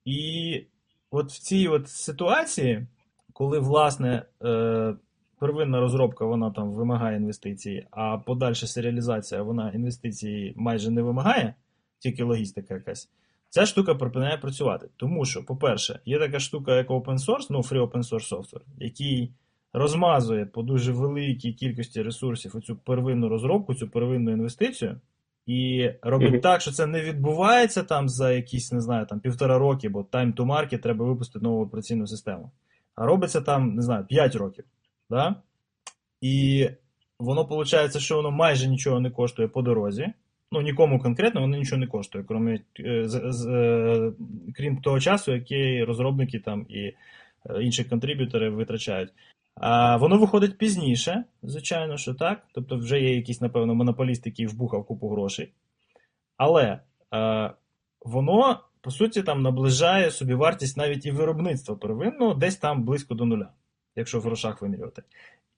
і 0.05 0.63
от 1.11 1.31
в 1.31 1.39
цій 1.39 1.67
от 1.67 1.89
ситуації, 1.89 2.87
коли, 3.33 3.59
власне, 3.59 4.23
е, 4.43 4.93
первинна 5.39 5.79
розробка 5.79 6.25
вона 6.25 6.51
там 6.51 6.71
вимагає 6.71 7.17
інвестицій, 7.17 7.87
а 7.91 8.17
подальша 8.17 8.67
серіалізація 8.67 9.43
вона 9.43 9.71
інвестицій 9.71 10.53
майже 10.55 10.91
не 10.91 11.01
вимагає, 11.01 11.53
тільки 11.99 12.23
логістика 12.23 12.73
якась. 12.73 13.09
Ця 13.49 13.65
штука 13.65 13.95
припиняє 13.95 14.37
працювати. 14.37 14.87
Тому 14.97 15.25
що, 15.25 15.45
по-перше, 15.45 15.99
є 16.05 16.19
така 16.19 16.39
штука, 16.39 16.75
як 16.75 16.89
open 16.89 17.17
source, 17.17 17.47
ну, 17.49 17.59
free 17.59 17.89
open 17.89 18.03
source 18.03 18.33
software, 18.35 18.61
який 18.77 19.31
розмазує 19.73 20.45
по 20.45 20.61
дуже 20.61 20.91
великій 20.91 21.53
кількості 21.53 22.01
ресурсів 22.01 22.57
оцю 22.57 22.75
первинну 22.75 23.29
розробку, 23.29 23.73
цю 23.73 23.87
первинну 23.87 24.31
інвестицію, 24.31 24.99
і 25.45 25.89
робить 26.01 26.31
Мгм. 26.31 26.41
так, 26.41 26.61
що 26.61 26.71
це 26.71 26.85
не 26.85 27.01
відбувається 27.01 27.83
там 27.83 28.09
за 28.09 28.31
якісь, 28.31 28.71
не 28.71 28.81
знаю, 28.81 29.05
там 29.05 29.19
півтора 29.19 29.57
роки, 29.57 29.89
бо 29.89 30.01
time 30.01 30.33
to 30.33 30.45
market 30.45 30.77
треба 30.79 31.05
випустити 31.05 31.43
нову 31.43 31.63
операційну 31.63 32.07
систему. 32.07 32.51
А 32.95 33.05
робиться 33.05 33.41
там, 33.41 33.75
не 33.75 33.81
знаю, 33.81 34.05
5 34.05 34.35
років. 34.35 34.65
Да? 35.09 35.35
І 36.21 36.69
воно 37.19 37.43
виходить, 37.43 37.97
що 37.97 38.15
воно 38.15 38.31
майже 38.31 38.67
нічого 38.67 38.99
не 38.99 39.11
коштує 39.11 39.47
по 39.47 39.61
дорозі. 39.61 40.13
Ну, 40.51 40.61
нікому 40.61 40.99
конкретно 40.99 41.41
воно 41.41 41.57
нічого 41.57 41.79
не 41.79 41.87
коштує, 41.87 42.23
крім, 42.23 42.47
е, 42.47 42.61
е, 42.79 44.11
крім 44.55 44.77
того 44.77 44.99
часу, 44.99 45.31
який 45.31 45.83
розробники 45.83 46.39
там 46.39 46.65
і 46.69 46.79
е, 46.79 46.95
інші 47.61 47.83
контриб'ютори 47.83 48.49
витрачають. 48.49 49.09
А 49.55 49.97
воно 49.97 50.17
виходить 50.17 50.57
пізніше, 50.57 51.23
звичайно, 51.43 51.97
що 51.97 52.13
так. 52.13 52.43
Тобто 52.53 52.77
вже 52.77 52.99
є 52.99 53.15
якийсь, 53.15 53.41
напевно, 53.41 53.75
монополіст, 53.75 54.25
який 54.25 54.47
вбухав 54.47 54.85
купу 54.85 55.09
грошей. 55.09 55.51
Але 56.37 56.79
е, 57.13 57.51
воно, 58.01 58.59
по 58.81 58.91
суті, 58.91 59.23
там 59.23 59.41
наближає 59.41 60.11
собі 60.11 60.33
вартість 60.33 60.77
навіть 60.77 61.05
і 61.05 61.11
виробництва 61.11 61.75
первинного 61.75 62.33
десь 62.33 62.55
там 62.55 62.83
близько 62.83 63.15
до 63.15 63.25
нуля, 63.25 63.49
якщо 63.99 64.19
в 64.19 64.21
грошах 64.21 64.61
вимірювати. 64.61 65.03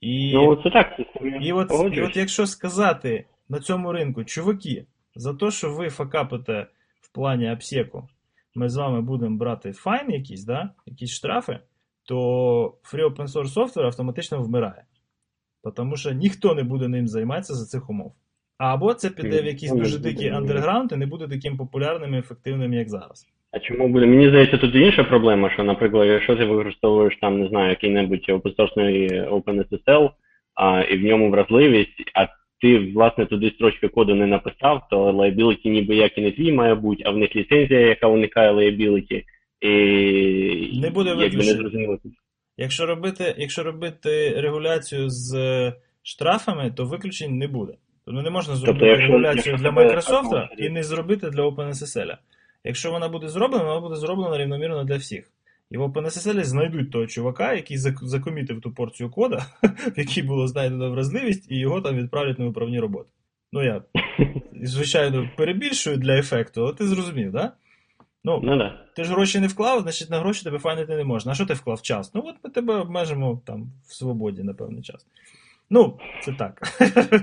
І... 0.02 0.34
Ну, 0.34 0.64
це 0.64 0.70
так, 0.70 0.98
це 0.98 1.28
І 1.42 1.52
от, 1.52 1.72
і 1.94 2.02
от 2.02 2.18
якщо 2.18 2.46
сказати 2.46 3.26
на 3.50 3.60
цьому 3.60 3.92
ринку, 3.92 4.24
чуваки, 4.24 4.86
за 5.16 5.34
те, 5.34 5.52
що 5.52 5.74
ви 5.74 5.90
факапите 5.90 6.68
в 7.02 7.10
плані 7.10 7.50
апсеку, 7.50 8.08
ми 8.56 8.70
з 8.70 8.76
вами 8.76 9.02
будемо 9.02 9.38
брати 9.38 9.72
файн 9.72 10.12
якісь, 10.12 10.44
да? 10.44 10.70
якісь 10.86 11.12
штрафи, 11.12 11.60
то 12.04 12.18
free 12.84 13.10
open 13.10 13.28
source 13.28 13.54
software 13.54 13.86
автоматично 13.86 14.44
вмирає. 14.44 14.84
Тому 15.76 15.96
що 15.96 16.12
ніхто 16.12 16.56
не 16.56 16.64
буде 16.64 16.88
ним 16.88 17.08
займатися 17.08 17.54
за 17.54 17.66
цих 17.66 17.90
умов. 17.90 18.16
Або 18.58 18.94
це 18.94 19.10
піде 19.10 19.42
в 19.42 19.46
якийсь 19.46 19.72
дуже 19.72 20.00
дикий 20.00 20.30
андерграунд 20.30 20.92
і 20.92 20.96
не 20.96 21.06
буде 21.06 21.28
таким 21.28 21.58
популярним 21.58 22.14
і 22.14 22.18
ефективним, 22.18 22.74
як 22.74 22.90
зараз. 22.90 23.28
А 23.52 23.60
чому 23.60 23.88
буде? 23.88 24.06
Мені 24.06 24.30
здається, 24.30 24.58
тут 24.58 24.76
інша 24.76 25.04
проблема, 25.04 25.50
що, 25.54 25.64
наприклад, 25.64 26.08
якщо 26.08 26.36
ти 26.36 26.46
використовуєш 26.46 27.18
там, 27.22 27.40
не 27.40 27.48
знаю, 27.48 27.70
який-небудь 27.70 28.26
open-source 28.28 29.30
OpenSSL, 29.30 30.10
а, 30.56 30.82
і 30.82 30.98
в 30.98 31.04
ньому 31.04 31.30
вразливість, 31.30 32.12
а 32.14 32.28
ти, 32.62 32.80
власне, 32.96 33.26
туди 33.26 33.52
строчки 33.56 33.88
коду 33.88 34.16
не 34.16 34.28
написав, 34.28 34.88
то 34.90 35.12
liability 35.12 35.70
ніби 35.70 35.96
як 35.96 36.18
і 36.18 36.22
не 36.22 36.32
твій 36.32 36.52
має 36.52 36.76
бути, 36.76 37.04
а 37.06 37.10
в 37.10 37.18
них 37.18 37.36
ліцензія, 37.36 37.80
яка 37.80 38.08
уникає 38.08 38.52
liability, 38.52 39.24
і 39.62 40.80
Не 40.80 40.90
буде 40.90 41.30
зрозуміло. 41.42 41.98
Якщо 42.58 42.86
робити, 42.86 43.36
якщо 43.38 43.64
робити 43.64 44.34
регуляцію 44.38 45.10
з 45.10 45.36
е, 45.36 45.74
штрафами, 46.04 46.74
то 46.78 46.86
виключень 46.86 47.38
не 47.38 47.48
буде. 47.48 47.74
Тобто 48.06 48.22
не 48.22 48.30
можна 48.30 48.56
зробити 48.56 48.86
якщо- 48.86 49.08
регуляцію 49.08 49.44
якщо 49.46 49.72
для 49.72 49.82
Microsoft 49.82 50.48
і 50.58 50.70
не 50.70 50.84
зробити 50.84 51.30
для 51.30 51.48
OpenSSL. 51.48 52.18
Якщо 52.64 52.92
вона 52.92 53.10
буде 53.10 53.28
зроблена, 53.28 53.64
вона 53.64 53.80
буде 53.80 53.96
зроблена 53.96 54.38
рівномірно 54.38 54.84
для 54.84 54.98
всіх. 54.98 55.32
І 55.72 55.78
в 55.78 55.82
OpenSSL 55.82 56.44
знайдуть 56.44 56.92
того 56.92 57.08
чувака, 57.08 57.54
який 57.54 57.78
закомітив 58.02 58.62
ту 58.62 58.72
порцію 58.72 59.10
кода, 59.10 59.46
в 59.64 60.00
якій 60.00 60.22
було 60.22 60.48
знайдено 60.48 60.92
вразливість, 60.92 61.52
і 61.52 61.60
його 61.60 61.82
там 61.82 61.96
відправлять 61.96 62.40
на 62.40 62.46
виправні 62.46 62.80
роботи. 62.80 63.10
Ну 63.54 63.64
я, 63.64 63.82
звичайно, 64.64 65.30
перебільшую 65.38 65.98
для 65.98 66.18
ефекту, 66.18 66.62
але 66.62 66.74
ти 66.74 66.88
зрозумів, 66.88 67.32
так? 67.32 67.42
Да? 67.42 67.54
Ну, 68.24 68.40
Ну 68.44 68.58
да. 68.58 68.86
ти 68.96 69.04
ж 69.04 69.12
гроші 69.12 69.40
не 69.40 69.48
вклав, 69.48 69.82
значить 69.82 70.10
на 70.10 70.20
гроші 70.20 70.44
тебе 70.44 70.60
файнити 70.60 70.96
не 70.96 71.04
можна. 71.04 71.32
А 71.32 71.36
що 71.36 71.46
ти 71.46 71.54
вклав 71.54 71.82
час? 71.82 72.14
Ну 72.14 72.24
от 72.26 72.36
ми 72.44 72.50
тебе 72.50 72.76
обмежимо 72.76 73.42
там 73.46 73.72
в 73.88 73.94
свободі 73.94 74.44
на 74.44 74.54
певний 74.54 74.84
час. 74.84 75.06
Ну, 75.70 76.00
це 76.24 76.34
так. 76.34 76.62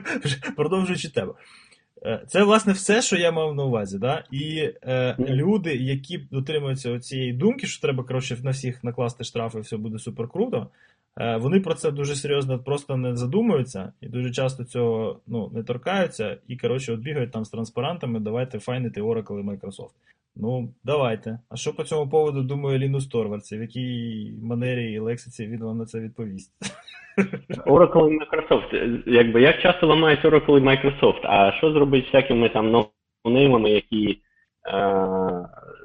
Продовжуючи 0.57 1.11
тему. 1.11 1.35
Е, 2.05 2.23
це, 2.27 2.43
власне, 2.43 2.73
все, 2.73 3.03
що 3.03 3.17
я 3.17 3.33
мав 3.33 3.55
на 3.55 3.65
увазі. 3.65 3.99
Да? 3.99 4.25
І 4.31 4.71
е, 4.83 5.17
люди, 5.19 5.77
які 5.77 6.19
дотримуються 6.19 7.01
цієї 7.01 7.33
думки, 7.33 7.67
що 7.67 7.83
треба 7.83 8.05
коротше, 8.05 8.39
на 8.43 8.51
всіх 8.51 8.85
накласти 8.85 9.25
штрафи, 9.25 9.59
і 9.59 9.61
все 9.61 9.77
буде 9.77 9.99
супер 9.99 10.29
круто. 10.29 10.67
Е, 11.21 11.37
вони 11.37 11.61
про 11.61 11.75
це 11.75 11.91
дуже 11.91 12.17
серйозно 12.17 12.59
просто 12.59 12.97
не 12.97 13.17
задумуються 13.17 13.93
і 14.01 14.09
дуже 14.09 14.31
часто 14.31 14.65
цього 14.65 15.21
ну, 15.27 15.51
не 15.55 15.63
торкаються. 15.63 16.37
І 16.49 16.57
коротше, 16.57 16.93
от 16.93 17.01
бігають 17.01 17.33
там 17.33 17.45
з 17.45 17.51
транспарантами, 17.51 18.21
давайте 18.21 18.59
файнити 18.59 19.03
Oracle 19.03 19.41
і 19.41 19.43
Microsoft. 19.43 19.93
Ну, 20.37 20.75
давайте. 20.85 21.39
А 21.49 21.57
що 21.57 21.75
по 21.75 21.85
цьому 21.85 22.11
поводу 22.11 22.43
думає 22.43 22.79
Лінус 22.79 23.07
Торвальдс? 23.07 23.53
В 23.53 23.61
якій 23.61 24.33
манері 24.43 24.93
і 24.93 24.99
лексиці 24.99 25.47
він 25.47 25.65
вам 25.65 25.79
на 25.79 25.87
це 25.87 26.01
відповість? 26.01 26.53
Oracle 27.67 28.11
і 28.11 28.19
Microsoft. 28.19 29.03
Якби 29.07 29.43
як 29.43 29.61
часто 29.61 29.87
ламають 29.87 30.25
Oracle 30.25 30.59
і 30.59 30.63
Microsoft, 30.63 31.21
а 31.23 31.53
що 31.53 31.73
зробить 31.73 32.07
всякими 32.07 32.49
там 32.49 32.87
ноунеймами, 33.25 33.71
які 33.71 34.19
е, 34.69 34.79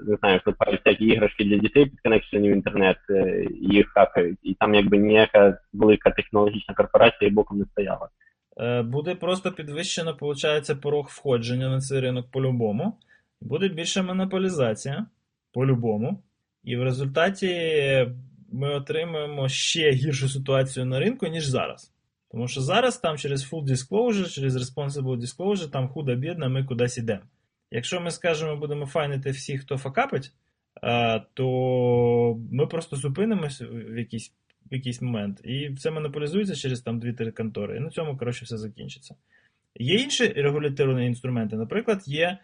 не 0.08 0.16
знаю, 0.20 0.42
клепають 0.44 0.82
всякі 0.86 1.06
іграшки 1.06 1.44
для 1.44 1.58
дітей 1.58 1.86
підконекшені 1.86 2.50
в 2.50 2.54
інтернет, 2.54 2.98
е, 3.10 3.48
їх 3.62 3.88
хакають, 3.88 4.40
і 4.44 4.54
там 4.54 4.76
якби 4.76 4.98
ніяка 4.98 5.58
велика 5.74 6.12
технологічна 6.12 6.76
корпорація 6.76 7.32
боком 7.32 7.60
не 7.60 7.66
стояла. 7.66 8.10
Е, 8.58 8.82
буде 8.82 9.16
просто 9.16 9.52
підвищено, 9.52 10.18
виходить, 10.22 10.82
порог 10.82 11.08
входження 11.10 11.70
на 11.70 11.80
цей 11.80 12.00
ринок 12.00 12.32
по-любому. 12.32 12.94
Буде 13.42 13.68
більша 13.68 14.04
монополізація 14.04 15.06
по-любому. 15.54 16.24
І 16.64 16.78
в 16.78 16.84
результаті 16.84 17.48
ми 18.54 18.76
отримуємо 18.76 19.50
ще 19.50 19.92
гіршу 19.92 20.30
ситуацію 20.30 20.86
на 20.86 21.00
ринку, 21.00 21.28
ніж 21.28 21.46
зараз. 21.46 21.94
Тому 22.32 22.48
що 22.48 22.62
зараз 22.62 22.98
там 22.98 23.18
через 23.18 23.54
full 23.54 23.64
disclosure, 23.64 24.34
через 24.34 24.56
responsible 24.56 25.18
disclosure, 25.18 25.70
там 25.70 25.88
худо 25.88 26.16
бідно, 26.16 26.50
ми 26.50 26.64
кудись 26.64 26.98
йдемо. 26.98 27.22
Якщо 27.72 28.02
ми 28.02 28.12
скажемо, 28.12 28.56
будемо 28.56 28.86
файнити 28.86 29.32
всіх, 29.32 29.62
хто 29.62 29.78
факапить, 29.78 30.32
то 31.34 32.40
ми 32.52 32.68
просто 32.68 32.96
зупинимося 32.96 33.66
в 33.66 33.98
якийсь 33.98 34.34
в 34.72 34.74
якийсь 34.76 35.02
момент, 35.02 35.42
і 35.44 35.76
це 35.80 35.92
монополізується 35.92 36.56
через 36.56 36.82
там 36.82 37.02
2-3 37.02 37.32
контори. 37.32 37.78
І 37.78 37.80
на 37.80 37.90
цьому, 37.90 38.18
коротше, 38.18 38.46
все 38.46 38.58
закінчиться. 38.58 39.16
Є 39.76 39.96
інші 39.96 40.28
регуляторні 40.28 41.06
інструменти, 41.06 41.56
наприклад, 41.56 42.04
є 42.06 42.26
Е, 42.26 42.38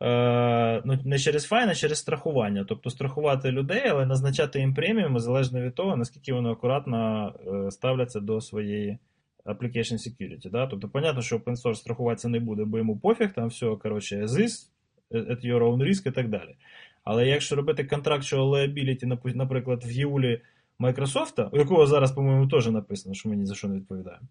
ну, 0.00 0.98
не 1.04 1.18
через 1.18 1.44
файн, 1.44 1.68
а 1.68 1.74
через 1.74 1.98
страхування. 1.98 2.64
Тобто 2.68 2.90
страхувати 2.90 3.50
людей, 3.50 3.82
але 3.88 4.06
назначати 4.06 4.60
їм 4.60 4.74
преміуми 4.74 5.20
залежно 5.20 5.60
від 5.60 5.74
того, 5.74 5.96
наскільки 5.96 6.32
вони 6.32 6.50
акуратно 6.50 7.32
е, 7.46 7.70
ставляться 7.70 8.20
до 8.20 8.40
своєї 8.40 8.98
application 9.44 9.98
security. 9.98 10.50
Да? 10.50 10.66
Тобто, 10.66 10.88
понятно, 10.88 11.22
що 11.22 11.36
open 11.36 11.56
source 11.56 11.74
страхуватися 11.74 12.28
не 12.28 12.40
буде, 12.40 12.64
бо 12.64 12.78
йому 12.78 12.98
пофіг, 12.98 13.32
там 13.32 13.48
все, 13.48 13.76
коротше, 13.76 14.22
as 14.22 14.28
is, 14.28 14.68
at 15.10 15.46
your 15.46 15.58
own 15.58 15.88
risk 15.88 16.08
і 16.08 16.10
так 16.10 16.28
далі. 16.28 16.56
Але 17.04 17.26
якщо 17.26 17.56
робити 17.56 17.82
contractual 17.82 18.50
liability, 18.50 19.34
наприклад, 19.34 19.82
в 19.86 19.92
Єулі 19.92 20.40
Microsoft, 20.80 21.48
у 21.52 21.58
якого 21.58 21.86
зараз, 21.86 22.12
по-моєму, 22.12 22.48
теж 22.48 22.66
написано, 22.66 23.14
що 23.14 23.28
ми 23.28 23.36
ні 23.36 23.46
за 23.46 23.54
що 23.54 23.68
не 23.68 23.74
відповідаємо. 23.74 24.26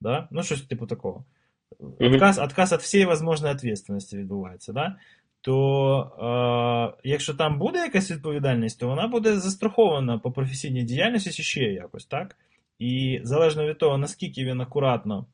Да? 0.00 0.28
Ну, 0.30 0.42
щось 0.42 0.62
типу 0.62 0.86
такого 0.86 1.24
отказ 2.00 2.38
отказ 2.38 2.72
від 2.72 2.80
всієї 2.80 3.10
можливої 3.22 3.54
відповідальності 3.54 4.16
відбувається, 4.16 4.72
да? 4.72 4.96
то 5.40 6.94
е, 6.94 7.08
якщо 7.08 7.34
там 7.34 7.58
буде 7.58 7.78
якась 7.78 8.10
відповідальність, 8.10 8.80
то 8.80 8.88
вона 8.88 9.08
буде 9.08 9.36
застрахована 9.36 10.18
по 10.18 10.32
професійній 10.32 10.82
діяльності 10.82 11.42
ще 11.42 11.60
якось, 11.60 12.06
так? 12.06 12.36
І 12.78 13.20
залежно 13.22 13.66
від 13.66 13.78
того, 13.78 13.98
наскільки 13.98 14.44
він 14.44 14.60
акуратно 14.60 15.26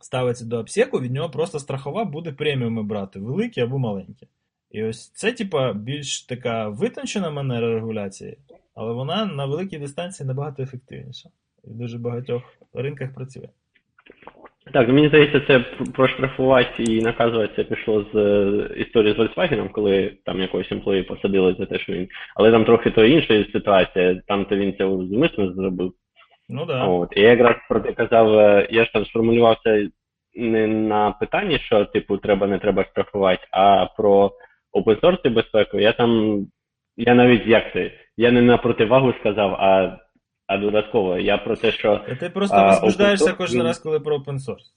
ставиться 0.00 0.44
до 0.44 0.58
обсеку, 0.58 1.00
від 1.00 1.12
нього 1.12 1.30
просто 1.30 1.58
страхова 1.58 2.04
буде 2.04 2.32
преміуми 2.32 2.82
брати, 2.82 3.18
великі 3.18 3.60
або 3.60 3.78
маленькі. 3.78 4.28
І 4.70 4.84
ось 4.84 5.08
це, 5.08 5.32
типа, 5.32 5.72
більш 5.72 6.22
така 6.22 6.68
витончена 6.68 7.30
манера 7.30 7.74
регуляції, 7.74 8.38
але 8.74 8.92
вона 8.92 9.24
на 9.24 9.46
великій 9.46 9.78
дистанції 9.78 10.26
набагато 10.26 10.62
ефективніша. 10.62 11.28
І 11.64 11.70
в 11.70 11.74
дуже 11.74 11.98
багатьох 11.98 12.42
ринках 12.74 13.14
працює. 13.14 13.48
Так, 14.72 14.88
ну 14.88 14.94
мені 14.94 15.08
здається, 15.08 15.40
це 15.40 15.58
проштрафувати 15.94 16.82
і 16.82 17.02
наказувати 17.02 17.52
це 17.56 17.64
пішло 17.64 18.04
з 18.12 18.16
е, 18.16 18.68
історії 18.76 19.14
з 19.14 19.18
Volkswagen, 19.18 19.70
коли 19.70 20.12
там 20.24 20.40
якогось 20.40 20.72
емплої 20.72 21.02
посадили 21.02 21.56
за 21.58 21.66
те, 21.66 21.78
що 21.78 21.92
він. 21.92 22.08
Але 22.34 22.52
там 22.52 22.64
трохи 22.64 22.90
то 22.90 23.04
інша 23.04 23.44
ситуація, 23.52 24.22
там 24.26 24.44
то 24.44 24.56
він 24.56 24.76
це 24.78 24.84
зумисно 24.84 25.52
зробив. 25.52 25.92
Ну 26.48 26.64
да. 26.64 26.84
От. 26.84 27.12
І 27.16 27.20
я 27.20 27.28
якраз 27.28 27.56
про 27.68 27.80
те 27.80 27.92
казав, 27.92 28.38
е, 28.38 28.68
я 28.70 28.84
ж 28.84 28.92
там 28.92 29.06
сформулювався 29.06 29.88
не 30.34 30.66
на 30.66 31.10
питанні, 31.10 31.58
що 31.58 31.84
типу 31.84 32.16
треба, 32.16 32.46
не 32.46 32.58
треба 32.58 32.84
штрафувати, 32.84 33.46
а 33.50 33.86
про 33.86 34.32
open 34.72 35.00
source 35.00 35.30
безпеку. 35.30 35.78
Я 35.78 35.92
там, 35.92 36.40
я 36.96 37.14
навіть 37.14 37.46
як 37.46 37.72
це, 37.72 37.90
я 38.16 38.30
не 38.30 38.42
на 38.42 38.56
противагу 38.56 39.12
сказав, 39.20 39.54
а 39.54 39.98
а 40.46 40.58
додатково, 40.58 41.18
я 41.18 41.38
про 41.38 41.56
те, 41.56 41.72
що. 41.72 42.00
Ти 42.20 42.30
просто 42.30 42.64
возбуждаєшся 42.64 43.32
кожен 43.32 43.62
раз, 43.62 43.78
коли 43.78 44.00
про 44.00 44.16
open 44.16 44.38
source. 44.38 44.72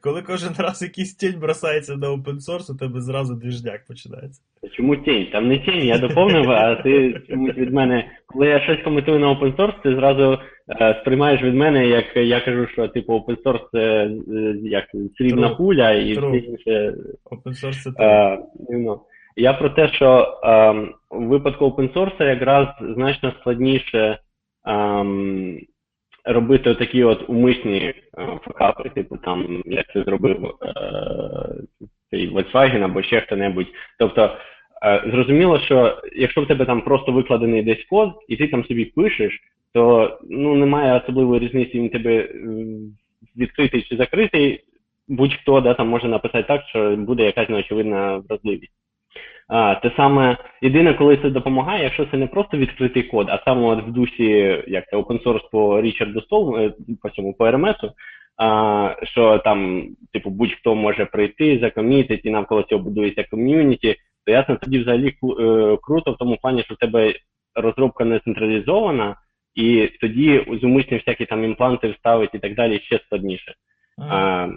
Коли 0.00 0.22
кожен 0.22 0.52
раз 0.58 0.82
якийсь 0.82 1.14
тінь 1.14 1.40
бросається 1.40 1.96
на 1.96 2.08
open 2.08 2.36
source, 2.36 2.72
у 2.72 2.76
тебе 2.76 3.00
зразу 3.00 3.34
двіжняк 3.34 3.86
починається. 3.86 4.42
Чому 4.72 4.96
тінь? 4.96 5.26
Там 5.32 5.48
не 5.48 5.58
тінь, 5.58 5.84
я 5.84 5.98
доповнив, 5.98 6.50
а 6.50 6.74
ти 6.74 7.22
чомусь 7.28 7.56
від 7.56 7.72
мене. 7.72 8.04
Коли 8.26 8.46
я 8.46 8.60
щось 8.60 8.82
коментую 8.84 9.18
на 9.18 9.26
open 9.26 9.56
source, 9.56 9.82
ти 9.82 9.94
зразу 9.94 10.38
е, 10.80 10.98
сприймаєш 11.00 11.42
від 11.42 11.54
мене, 11.54 11.86
як 11.86 12.16
я 12.16 12.40
кажу, 12.40 12.66
що 12.72 12.88
типу 12.88 13.12
open 13.12 13.42
source 13.42 13.68
це 13.72 13.78
е, 13.78 14.56
як 14.62 14.84
срібна 15.18 15.48
пуля 15.48 15.90
і 15.92 16.12
все 16.12 16.36
інше. 16.36 16.94
Open 17.30 17.64
source 17.64 17.92
це. 17.92 18.04
Е, 18.04 18.38
я 19.36 19.52
про 19.52 19.70
те, 19.70 19.88
що 19.88 20.40
ем, 20.42 20.94
у 21.10 21.24
випадку 21.24 21.64
open 21.66 21.92
source 21.92 22.24
якраз 22.24 22.68
значно 22.80 23.32
складніше 23.40 24.18
ем, 24.66 25.58
робити 26.24 26.74
такі 26.74 27.04
от 27.04 27.28
умисні 27.28 27.78
е, 27.78 27.94
факапи, 28.44 28.88
типу 28.88 29.16
там, 29.16 29.62
як 29.66 29.92
це 29.92 30.02
зробив 30.02 30.54
е, 32.12 32.26
Volkswagen 32.26 32.84
або 32.84 33.02
ще 33.02 33.20
хто-небудь. 33.20 33.66
Тобто, 33.98 34.36
е, 34.84 35.02
зрозуміло, 35.06 35.60
що 35.60 36.02
якщо 36.16 36.42
в 36.42 36.48
тебе 36.48 36.66
там 36.66 36.82
просто 36.82 37.12
викладений 37.12 37.62
десь 37.62 37.84
код, 37.90 38.10
і 38.28 38.36
ти 38.36 38.48
там 38.48 38.64
собі 38.64 38.84
пишеш, 38.84 39.40
то 39.74 40.18
ну, 40.30 40.54
немає 40.54 41.00
особливої 41.00 41.40
різниці, 41.40 41.80
він 41.80 41.88
тебе 41.88 42.28
відкритий 43.36 43.82
чи 43.82 43.96
закритий. 43.96 44.64
Будь-хто 45.08 45.60
да, 45.60 45.74
там 45.74 45.88
може 45.88 46.08
написати 46.08 46.48
так, 46.48 46.62
що 46.68 46.96
буде 46.96 47.24
якась 47.24 47.48
неочевидна 47.48 48.22
вразливість. 48.28 48.72
А, 49.48 49.74
Те 49.74 49.92
саме 49.96 50.36
єдине, 50.62 50.94
коли 50.94 51.16
це 51.16 51.30
допомагає, 51.30 51.84
якщо 51.84 52.06
це 52.06 52.16
не 52.16 52.26
просто 52.26 52.56
відкритий 52.56 53.02
код, 53.02 53.26
а 53.30 53.42
саме 53.44 53.66
от 53.66 53.84
в 53.84 53.90
дусі 53.90 54.62
як 54.66 54.90
це 54.90 54.96
open 54.96 55.22
source 55.22 55.50
по 55.52 55.80
Річарду 55.80 56.20
Стол, 56.20 56.56
е, 56.56 56.72
по 57.02 57.10
цьому 57.10 57.34
по 57.34 57.46
RMS, 57.46 57.90
а, 58.36 58.96
що 59.02 59.38
там, 59.38 59.88
типу, 60.12 60.30
будь-хто 60.30 60.74
може 60.74 61.04
прийти, 61.04 61.58
закомітити, 61.58 62.28
і 62.28 62.30
навколо 62.30 62.62
цього 62.62 62.82
будується 62.82 63.24
ком'юніті, 63.30 63.96
то 64.26 64.32
ясно, 64.32 64.56
тоді 64.62 64.78
взагалі 64.78 65.08
е, 65.08 65.14
круто 65.82 66.12
в 66.12 66.16
тому 66.16 66.38
плані, 66.42 66.62
що 66.62 66.74
в 66.74 66.78
тебе 66.78 67.14
розробка 67.54 68.04
не 68.04 68.18
централізована, 68.18 69.16
і 69.54 69.90
тоді 70.00 70.58
зумисні 70.60 70.96
всякі 70.98 71.26
там 71.26 71.44
імпланти 71.44 71.88
вставити 71.88 72.36
і 72.36 72.40
так 72.40 72.54
далі 72.54 72.78
ще 72.78 72.98
складніше. 72.98 73.54
А, 73.98 74.48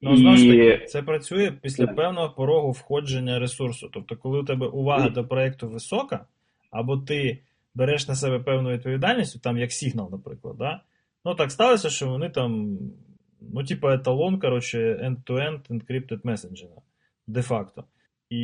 Ну, 0.00 0.16
знову 0.16 0.36
ж 0.36 0.48
таки, 0.48 0.86
це 0.86 1.02
працює 1.02 1.52
після 1.62 1.86
певного 1.86 2.30
порогу 2.30 2.70
входження 2.70 3.38
ресурсу. 3.38 3.90
Тобто, 3.92 4.16
коли 4.16 4.40
у 4.40 4.44
тебе 4.44 4.66
увага 4.66 5.08
до 5.08 5.24
проєкту 5.24 5.68
висока, 5.68 6.26
або 6.70 6.96
ти 6.96 7.42
береш 7.74 8.08
на 8.08 8.14
себе 8.14 8.38
певну 8.38 8.70
відповідальність, 8.70 9.42
там 9.42 9.58
як 9.58 9.70
Signal, 9.70 10.10
наприклад, 10.10 10.56
да? 10.58 10.80
ну 11.24 11.34
так 11.34 11.50
сталося, 11.50 11.90
що 11.90 12.08
вони 12.08 12.30
там, 12.30 12.78
ну, 13.40 13.64
типу, 13.64 13.88
еталон, 13.88 14.40
коротше, 14.40 14.78
end-to-end 14.78 15.60
encrypted 15.70 16.20
messenger, 16.20 16.68
де-факто. 17.26 17.84
І 18.30 18.36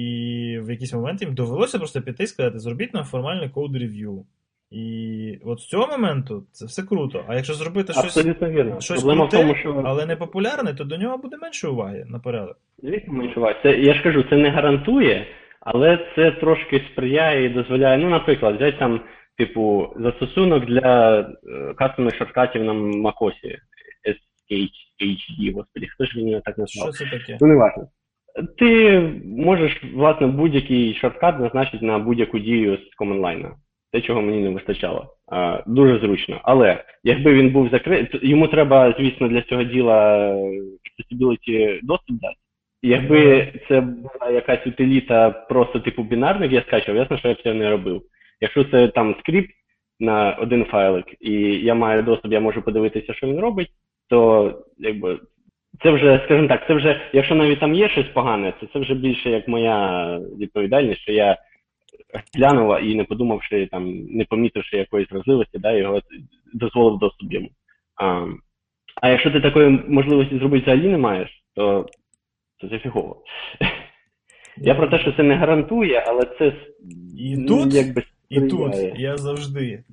в 0.63 0.71
якийсь 0.71 0.93
момент 0.93 1.23
їм 1.23 1.35
довелося 1.35 1.79
просто 1.79 2.03
піти 2.03 2.25
і 2.25 2.27
сказати, 2.27 2.59
зробіть 2.59 2.95
нам 2.95 3.05
формальний 3.05 3.49
код 3.49 3.77
рев'ю. 3.77 4.27
І 4.71 5.39
от 5.45 5.61
з 5.61 5.67
цього 5.67 5.87
моменту 5.87 6.47
це 6.53 6.67
все 6.67 6.83
круто. 6.83 7.25
А 7.29 7.35
якщо 7.35 7.55
зробити 7.55 7.93
щось 7.93 8.13
щось 8.79 9.03
круте, 9.03 9.37
тому, 9.37 9.55
що... 9.55 9.83
але 9.85 10.07
не 10.07 10.17
популярне, 10.17 10.75
то 10.75 10.85
до 10.85 10.97
нього 10.97 11.19
буде 11.19 11.37
менше 11.37 11.69
уваги 11.69 12.05
на 12.09 12.19
порядок. 12.19 12.57
Звісно, 12.79 13.13
менше 13.13 13.41
уваги. 13.41 13.57
Це, 13.63 13.79
я 13.79 13.95
ж 13.95 14.03
кажу, 14.03 14.25
це 14.31 14.37
не 14.37 14.51
гарантує, 14.51 15.27
але 15.61 16.13
це 16.17 16.31
трошки 16.31 16.83
сприяє 16.93 17.45
і 17.45 17.49
дозволяє. 17.49 17.99
Ну, 17.99 18.11
наприклад, 18.11 18.57
взяти 18.57 18.79
там, 18.79 19.01
типу, 19.39 19.93
застосунок 19.97 20.65
для 20.65 21.21
е, 21.21 21.75
кастомних 21.75 22.17
shortcut 22.17 22.55
ів 22.55 22.65
на 22.65 22.73
MacOS. 22.73 23.59
SHD, 24.51 25.55
господи, 25.55 25.87
хто 25.87 26.05
ж 26.05 26.19
він 26.19 26.29
його 26.29 26.43
так 26.45 26.59
назвав? 26.59 26.95
Що 26.95 27.05
це 27.05 27.11
таке? 27.11 27.39
Ну, 27.41 27.47
не 27.47 27.55
важливо. 27.55 27.89
Ти 28.59 29.01
можеш, 29.25 29.85
власне, 29.95 30.27
будь-який 30.27 30.95
shortcut 30.95 31.41
назначити 31.41 31.87
на 31.87 31.99
будь-яку 31.99 32.39
дію 32.39 32.77
з 32.77 32.95
command 32.95 33.28
line 33.28 33.47
а. 33.47 33.57
Те, 33.95 34.01
чого 34.01 34.23
мені 34.23 34.43
не 34.43 34.51
вистачало. 34.51 35.07
А, 35.29 35.63
дуже 35.67 35.99
зручно. 35.99 36.41
Але 36.43 36.85
якби 37.05 37.35
він 37.35 37.51
був 37.51 37.69
закритий, 37.69 38.31
йому 38.31 38.49
треба, 38.49 38.95
звісно, 38.99 39.29
для 39.29 39.43
цього 39.43 39.63
діла 39.63 40.29
accessibility 40.29 41.79
доступ 41.83 42.21
дати. 42.21 42.35
Якби 42.83 43.53
це 43.69 43.81
була 43.81 44.31
якась 44.31 44.67
утиліта 44.67 45.31
просто 45.31 45.81
типу 45.81 46.03
бінарних, 46.03 46.53
я 46.53 46.63
скачав, 46.63 46.97
ясно, 46.97 47.19
що 47.19 47.29
я 47.29 47.35
б 47.35 47.43
це 47.43 47.55
не 47.55 47.71
робив. 47.71 48.03
Якщо 48.41 48.65
це 48.65 48.89
там 48.89 49.17
скрипт 49.21 49.51
на 50.01 50.33
один 50.33 50.65
файлик, 50.65 51.07
і 51.21 51.33
я 51.43 51.75
маю 51.75 52.03
доступ, 52.03 52.33
я 52.33 52.41
можу 52.41 52.63
подивитися, 52.63 53.15
що 53.15 53.27
він 53.27 53.41
робить, 53.41 53.69
то 54.09 54.53
якби 54.79 55.19
це 55.83 55.91
вже, 55.91 56.21
скажімо 56.25 56.49
так, 56.49 56.67
це 56.67 56.75
вже, 56.75 57.01
якщо 57.13 57.35
навіть 57.35 57.61
там 57.61 57.75
є 57.75 57.89
щось 57.89 58.09
погане, 58.15 58.53
то 58.61 58.67
це 58.67 58.79
вже 58.79 58.95
більше 58.95 59.31
як 59.31 59.49
моя 59.49 60.09
відповідальність, 60.39 61.01
що 61.01 61.13
я 61.13 61.37
глянув 62.37 62.83
і 62.83 62.95
не 62.95 63.05
подумавши 63.05 63.69
там, 63.71 64.05
не 64.07 64.25
помітивши 64.25 64.77
якоїсь 64.77 65.11
вразливості, 65.11 65.59
да, 65.59 65.73
його 65.73 66.01
дозволив 66.55 66.99
доступ 66.99 67.33
йому. 67.33 67.49
А, 67.97 68.27
а 69.03 69.09
якщо 69.09 69.31
ти 69.31 69.41
такої 69.41 69.71
можливості 69.89 70.39
зробити 70.39 70.63
взагалі 70.63 70.89
не 70.89 70.99
маєш, 70.99 71.31
то 71.55 71.87
це 72.61 72.69
це 72.69 72.79
фігово. 72.79 73.23
Я 74.57 74.75
про 74.75 74.89
те, 74.89 74.99
що 74.99 75.13
це 75.13 75.23
не 75.23 75.35
гарантує, 75.35 76.05
але 76.07 76.23
це 76.39 76.53
І 77.19 77.37
ну, 77.37 77.47
тут, 77.47 77.75
якби 77.75 78.03
І 78.29 78.41
тут 78.41 78.75
я 78.97 79.17
завжди 79.17 79.85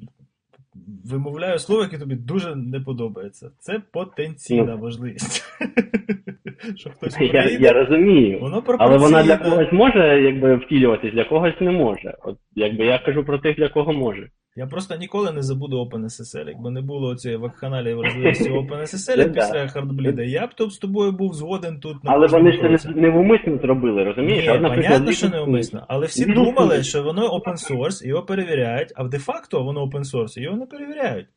вимовляю 1.06 1.60
слово, 1.60 1.82
яке 1.84 1.98
тобі 1.98 2.16
дуже 2.16 2.56
не 2.56 2.80
подобається. 2.80 3.52
Це 3.60 3.82
потенційна 3.94 4.76
Ну. 4.76 4.78
можливість. 4.78 5.44
Що 6.76 6.90
хтось 6.90 7.18
Я, 7.20 7.44
я 7.60 7.74
розумію. 7.74 8.40
воно 8.40 8.64
Але 8.80 8.98
вона 8.98 9.24
для 9.24 9.38
когось 9.38 9.72
може 9.72 10.22
якби 10.22 10.56
втілюватись, 10.56 11.14
для 11.14 11.24
когось 11.26 11.62
не 11.62 11.72
може. 11.72 12.18
От 12.24 12.38
якби 12.56 12.86
я 12.86 13.00
кажу 13.00 13.24
про 13.24 13.38
тих, 13.38 13.58
для 13.58 13.70
кого 13.70 13.94
може. 13.94 14.30
Я 14.56 14.68
просто 14.68 14.96
ніколи 14.96 15.32
не 15.32 15.42
забуду 15.42 15.84
OpenSSL. 15.84 16.48
Якби 16.48 16.72
не 16.72 16.82
було 16.82 17.16
цієї 17.16 17.38
вакханалії 17.40 17.94
вразливості 17.94 18.50
OpenSSL 18.52 19.28
Ну, 19.28 19.34
після 19.34 19.68
Хардбліда, 19.68 20.24
я 20.24 20.48
б 20.48 20.54
тут 20.54 20.74
з 20.74 20.78
тобою 20.78 21.12
був 21.12 21.34
згоден 21.34 21.80
тут 21.80 22.04
на 22.04 22.12
Але 22.12 22.28
вони 22.28 22.52
ж 22.52 22.78
це 22.78 22.90
не, 22.90 23.02
невмисно 23.02 23.58
зробили, 23.58 24.04
розумієш? 24.04 24.48
Ні, 24.48 24.70
понятно, 24.70 25.12
що 25.12 25.30
неумисно. 25.30 25.86
Але 25.88 26.06
всі 26.06 26.26
думали, 26.26 26.84
що 26.84 27.04
воно 27.04 27.22
open 27.22 27.72
source, 27.72 28.08
його 28.08 28.24
перевіряють, 28.24 28.94
а 28.96 29.04
де-факто 29.04 29.64
воно 29.64 29.86
open 29.86 30.04
source, 30.04 30.40
його 30.40 30.58
не 30.58 30.66
перевіряють. 30.66 31.28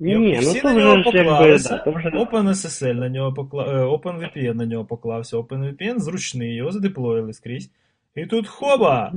Ні, 0.00 0.16
ні, 0.16 0.32
ну 0.32 0.40
всі 0.40 0.60
то 0.60 0.68
на 0.68 0.74
нього 0.74 1.02
поклалися, 1.02 1.68
да, 1.68 1.78
то 1.78 1.92
вже... 1.92 2.08
OpenSSL 2.08 2.94
на 2.94 3.08
нього 3.08 3.32
покла... 3.32 3.64
е, 3.64 3.84
OpenVPN 3.84 4.54
на 4.54 4.66
нього 4.66 4.84
поклався, 4.84 5.36
OpenVPN 5.36 5.98
зручний, 5.98 6.54
його 6.54 6.70
задеплоїли 6.70 7.32
скрізь. 7.32 7.70
І 8.16 8.26
тут 8.26 8.48
хоба! 8.48 9.12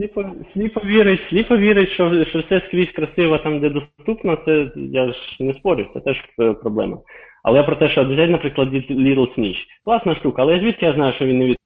Сліпо, 0.54 0.82
вірить, 0.86 1.22
сліпо 1.30 1.58
вірить, 1.58 1.90
що, 1.90 2.26
що 2.26 2.40
все 2.40 2.62
скрізь 2.68 2.92
красиво 2.92 3.38
там, 3.38 3.60
де 3.60 3.70
доступно, 3.70 4.38
це 4.46 4.72
я 4.76 5.08
ж 5.14 5.16
не 5.40 5.54
спорю, 5.54 5.88
це 5.94 6.00
теж 6.00 6.18
е, 6.40 6.54
проблема. 6.54 6.98
Але 7.44 7.58
я 7.58 7.64
про 7.64 7.76
те, 7.76 7.90
що 7.90 8.04
взяти, 8.04 8.28
наприклад, 8.28 8.74
Little 8.74 9.38
Snitch. 9.38 9.58
Класна 9.86 10.16
штука, 10.16 10.42
але 10.42 10.60
звідки 10.60 10.86
я 10.86 10.94
знаю, 10.94 11.14
що 11.14 11.26
він 11.26 11.40
не 11.40 11.46
від 11.46 11.58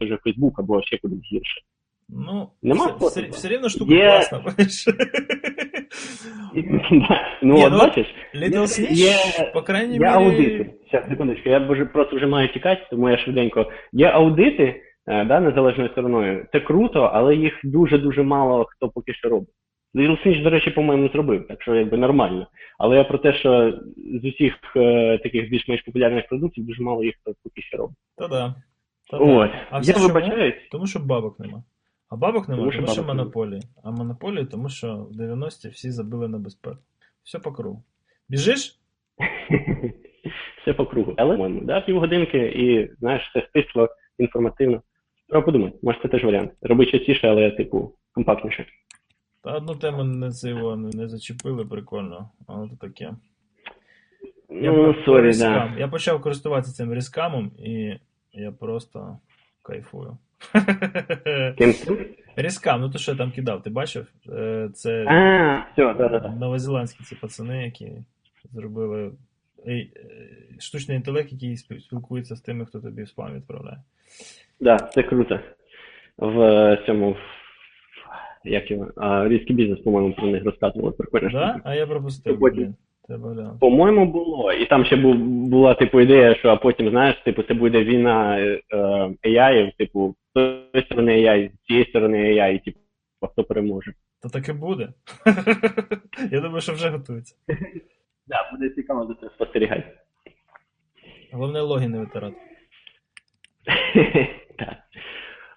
Facebook 0.00 0.52
або 0.56 0.82
ще 0.82 0.98
кудись 0.98 1.32
гірше. 1.32 1.60
Ну, 2.08 2.48
Нема 2.62 2.86
все, 2.86 3.06
все, 3.20 3.30
все 3.30 3.48
рівно 3.48 3.68
штука 3.68 3.94
Є- 3.94 4.06
класна. 4.10 4.40
Ну, 7.42 7.56
от 7.58 7.72
ну, 7.72 7.78
бачиш, 7.78 8.06
Little 8.34 8.60
Snitch, 8.62 8.92
є- 8.92 9.50
по 9.54 9.62
крайній 9.62 9.94
Є 9.94 9.98
мірі... 10.00 10.10
аудити. 10.10 10.70
Зараз, 10.92 11.08
секундочку, 11.08 11.48
я 11.48 11.60
просто 11.92 12.16
вже 12.16 12.26
маю 12.26 12.48
тікати, 12.52 12.86
тому 12.90 13.10
я 13.10 13.18
швиденько. 13.18 13.72
Є 13.92 14.06
аудити 14.06 14.82
да, 15.08 15.40
незалежною 15.40 15.90
стороною. 15.90 16.46
Це 16.52 16.60
круто, 16.60 17.02
але 17.02 17.36
їх 17.36 17.60
дуже-дуже 17.64 18.22
мало 18.22 18.66
хто 18.68 18.88
поки 18.88 19.14
що 19.14 19.28
робить. 19.28 19.48
Little 19.94 20.26
Snitch, 20.26 20.42
до 20.42 20.50
речі, 20.50 20.70
по-моєму, 20.70 21.08
зробив, 21.08 21.46
так 21.48 21.62
що 21.62 21.74
якби 21.74 21.96
нормально. 21.96 22.46
Але 22.78 22.96
я 22.96 23.04
про 23.04 23.18
те, 23.18 23.32
що 23.32 23.80
з 24.22 24.24
усіх 24.24 24.54
е, 24.76 25.18
таких 25.18 25.50
більш-менш 25.50 25.82
популярних 25.82 26.28
продуктів 26.28 26.66
дуже 26.66 26.82
мало 26.82 27.04
їх 27.04 27.14
хто 27.20 27.34
поки 27.44 27.62
що 27.62 27.76
робить. 27.76 27.96
Та-да. 28.16 28.54
Та-да. 29.10 29.24
От. 29.24 29.50
А 29.70 29.78
все 29.78 29.92
я 29.92 29.98
чому? 29.98 30.08
вибачаюсь. 30.08 30.54
Тому 30.70 30.86
що 30.86 30.98
бабок 30.98 31.40
нема. 31.40 31.62
А 32.08 32.16
бабок 32.16 32.48
нема, 32.48 32.60
тому 32.60 32.72
Тому 32.72 32.86
що, 32.86 32.92
що 32.92 33.02
монополії. 33.02 33.62
А 33.84 33.90
монополії, 33.90 34.46
тому 34.46 34.68
що 34.68 34.96
в 34.96 35.20
90-ті 35.20 35.68
всі 35.68 35.90
забили 35.90 36.28
на 36.28 36.38
безпеку. 36.38 36.78
Все 37.24 37.38
по 37.38 37.52
кругу. 37.52 37.82
Біжиш? 38.28 38.80
Все 40.62 40.74
по 40.74 40.86
кругу. 40.86 41.14
Але, 41.16 41.60
да, 41.62 41.80
півгодинки 41.80 42.38
і, 42.38 42.90
знаєш, 42.98 43.22
все 43.28 43.46
стисло, 43.48 43.88
інформативно. 44.18 44.82
Треба 45.28 45.44
подумати, 45.44 45.78
може 45.82 45.98
це 46.02 46.08
теж 46.08 46.24
варіант. 46.24 46.50
Роби 46.62 46.86
частіше, 46.86 47.28
але, 47.28 47.50
типу, 47.50 47.92
компактніше. 48.12 48.66
Та 49.44 49.52
одну 49.56 49.74
тему 49.74 50.04
не, 50.04 50.30
це 50.30 50.48
його 50.48 50.76
не, 50.76 51.08
зачепили, 51.08 51.64
прикольно. 51.64 52.30
Але 52.46 52.68
то 52.68 52.76
таке. 52.76 53.12
Я 54.50 54.72
Ну, 54.72 55.20
різкам. 55.20 55.70
да. 55.74 55.80
Я 55.80 55.88
почав 55.88 56.20
користуватися 56.22 56.72
цим 56.72 56.94
різкамом, 56.94 57.50
і 57.58 57.94
я 58.32 58.52
просто 58.52 59.18
кайфую. 59.62 60.16
Різкам, 62.36 62.80
ну 62.80 62.90
то 62.90 62.98
що 62.98 63.12
я 63.12 63.18
там 63.18 63.30
кидав, 63.30 63.62
ти 63.62 63.70
бачив? 63.70 64.06
Е, 64.28 64.70
Це 64.74 65.04
А, 65.06 65.64
все, 65.72 65.94
да-да-да. 65.94 66.28
новозеландські 66.28 67.04
ці 67.04 67.14
пацани, 67.14 67.64
які 67.64 67.92
зробили 68.52 69.12
штучний 70.58 70.96
інтелект, 70.96 71.32
який 71.32 71.56
спілкується 71.56 72.36
з 72.36 72.40
тими, 72.40 72.66
хто 72.66 72.80
тобі 72.80 73.02
в 73.02 73.08
спам 73.08 73.34
відправляє. 73.34 73.78
Да, 74.60 74.76
це 74.76 75.02
круто. 75.02 75.40
В 76.18 76.40
е, 76.40 76.82
цьому, 76.86 77.16
як 78.44 78.70
його, 78.70 78.92
різкий 79.28 79.56
бізнес, 79.56 79.80
по-моєму, 79.80 80.14
про 80.14 80.26
них 80.26 80.44
розказували. 80.44 80.92
Прикольно. 80.92 81.30
Да? 81.30 81.60
А 81.64 81.74
я 81.74 81.86
пропустив, 81.86 82.40
Потім. 82.40 82.74
По-моєму, 83.60 84.06
було. 84.06 84.52
І 84.52 84.66
там 84.66 84.84
ще 84.84 84.96
була, 84.96 85.74
типу, 85.74 86.00
ідея, 86.00 86.34
що 86.34 86.48
а 86.48 86.56
потім, 86.56 86.90
знаєш, 86.90 87.16
типу, 87.24 87.42
це 87.42 87.54
буде 87.54 87.84
війна 87.84 88.38
е, 88.38 88.60
AI, 89.24 89.72
типу, 89.78 90.14
з 90.30 90.32
тої 90.34 90.84
сторони 90.84 91.12
AI, 91.12 91.50
з 91.50 91.66
цієї 91.66 91.86
сторони 91.86 92.18
AI, 92.18 92.54
і, 92.54 92.58
типу, 92.58 92.78
хто 93.32 93.44
переможе. 93.44 93.92
Так 94.32 94.48
і 94.48 94.52
буде. 94.52 94.88
Я 96.30 96.40
думаю, 96.40 96.60
що 96.60 96.72
вже 96.72 96.88
готується. 96.88 97.34
Да, 98.28 98.50
буде 98.52 98.70
цікаво 98.70 99.06
за 99.06 99.14
це 99.14 99.34
спостерігати. 99.34 99.98
Головне 101.32 101.60
логи 101.60 101.88
не 101.88 101.98
витирати. 101.98 102.36
Так. 104.58 104.76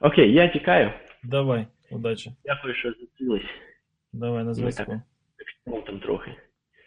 Окей, 0.02 0.34
я 0.34 0.48
тікаю. 0.48 0.92
Давай, 1.24 1.68
удачі. 1.92 2.32
Дякую, 2.46 2.74
що 2.76 2.92
зустрілись. 2.92 3.46
Давай 4.14 4.44
на 4.44 4.54
зв'язку. 4.54 5.02
Ну, 5.66 5.82
там 5.82 6.00
трохи. 6.00 6.36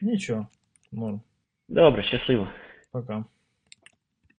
Нічого. 0.02 0.46
можна. 0.92 1.20
Добре, 1.68 2.02
щасливо. 2.02 2.48
Пока. 2.92 3.24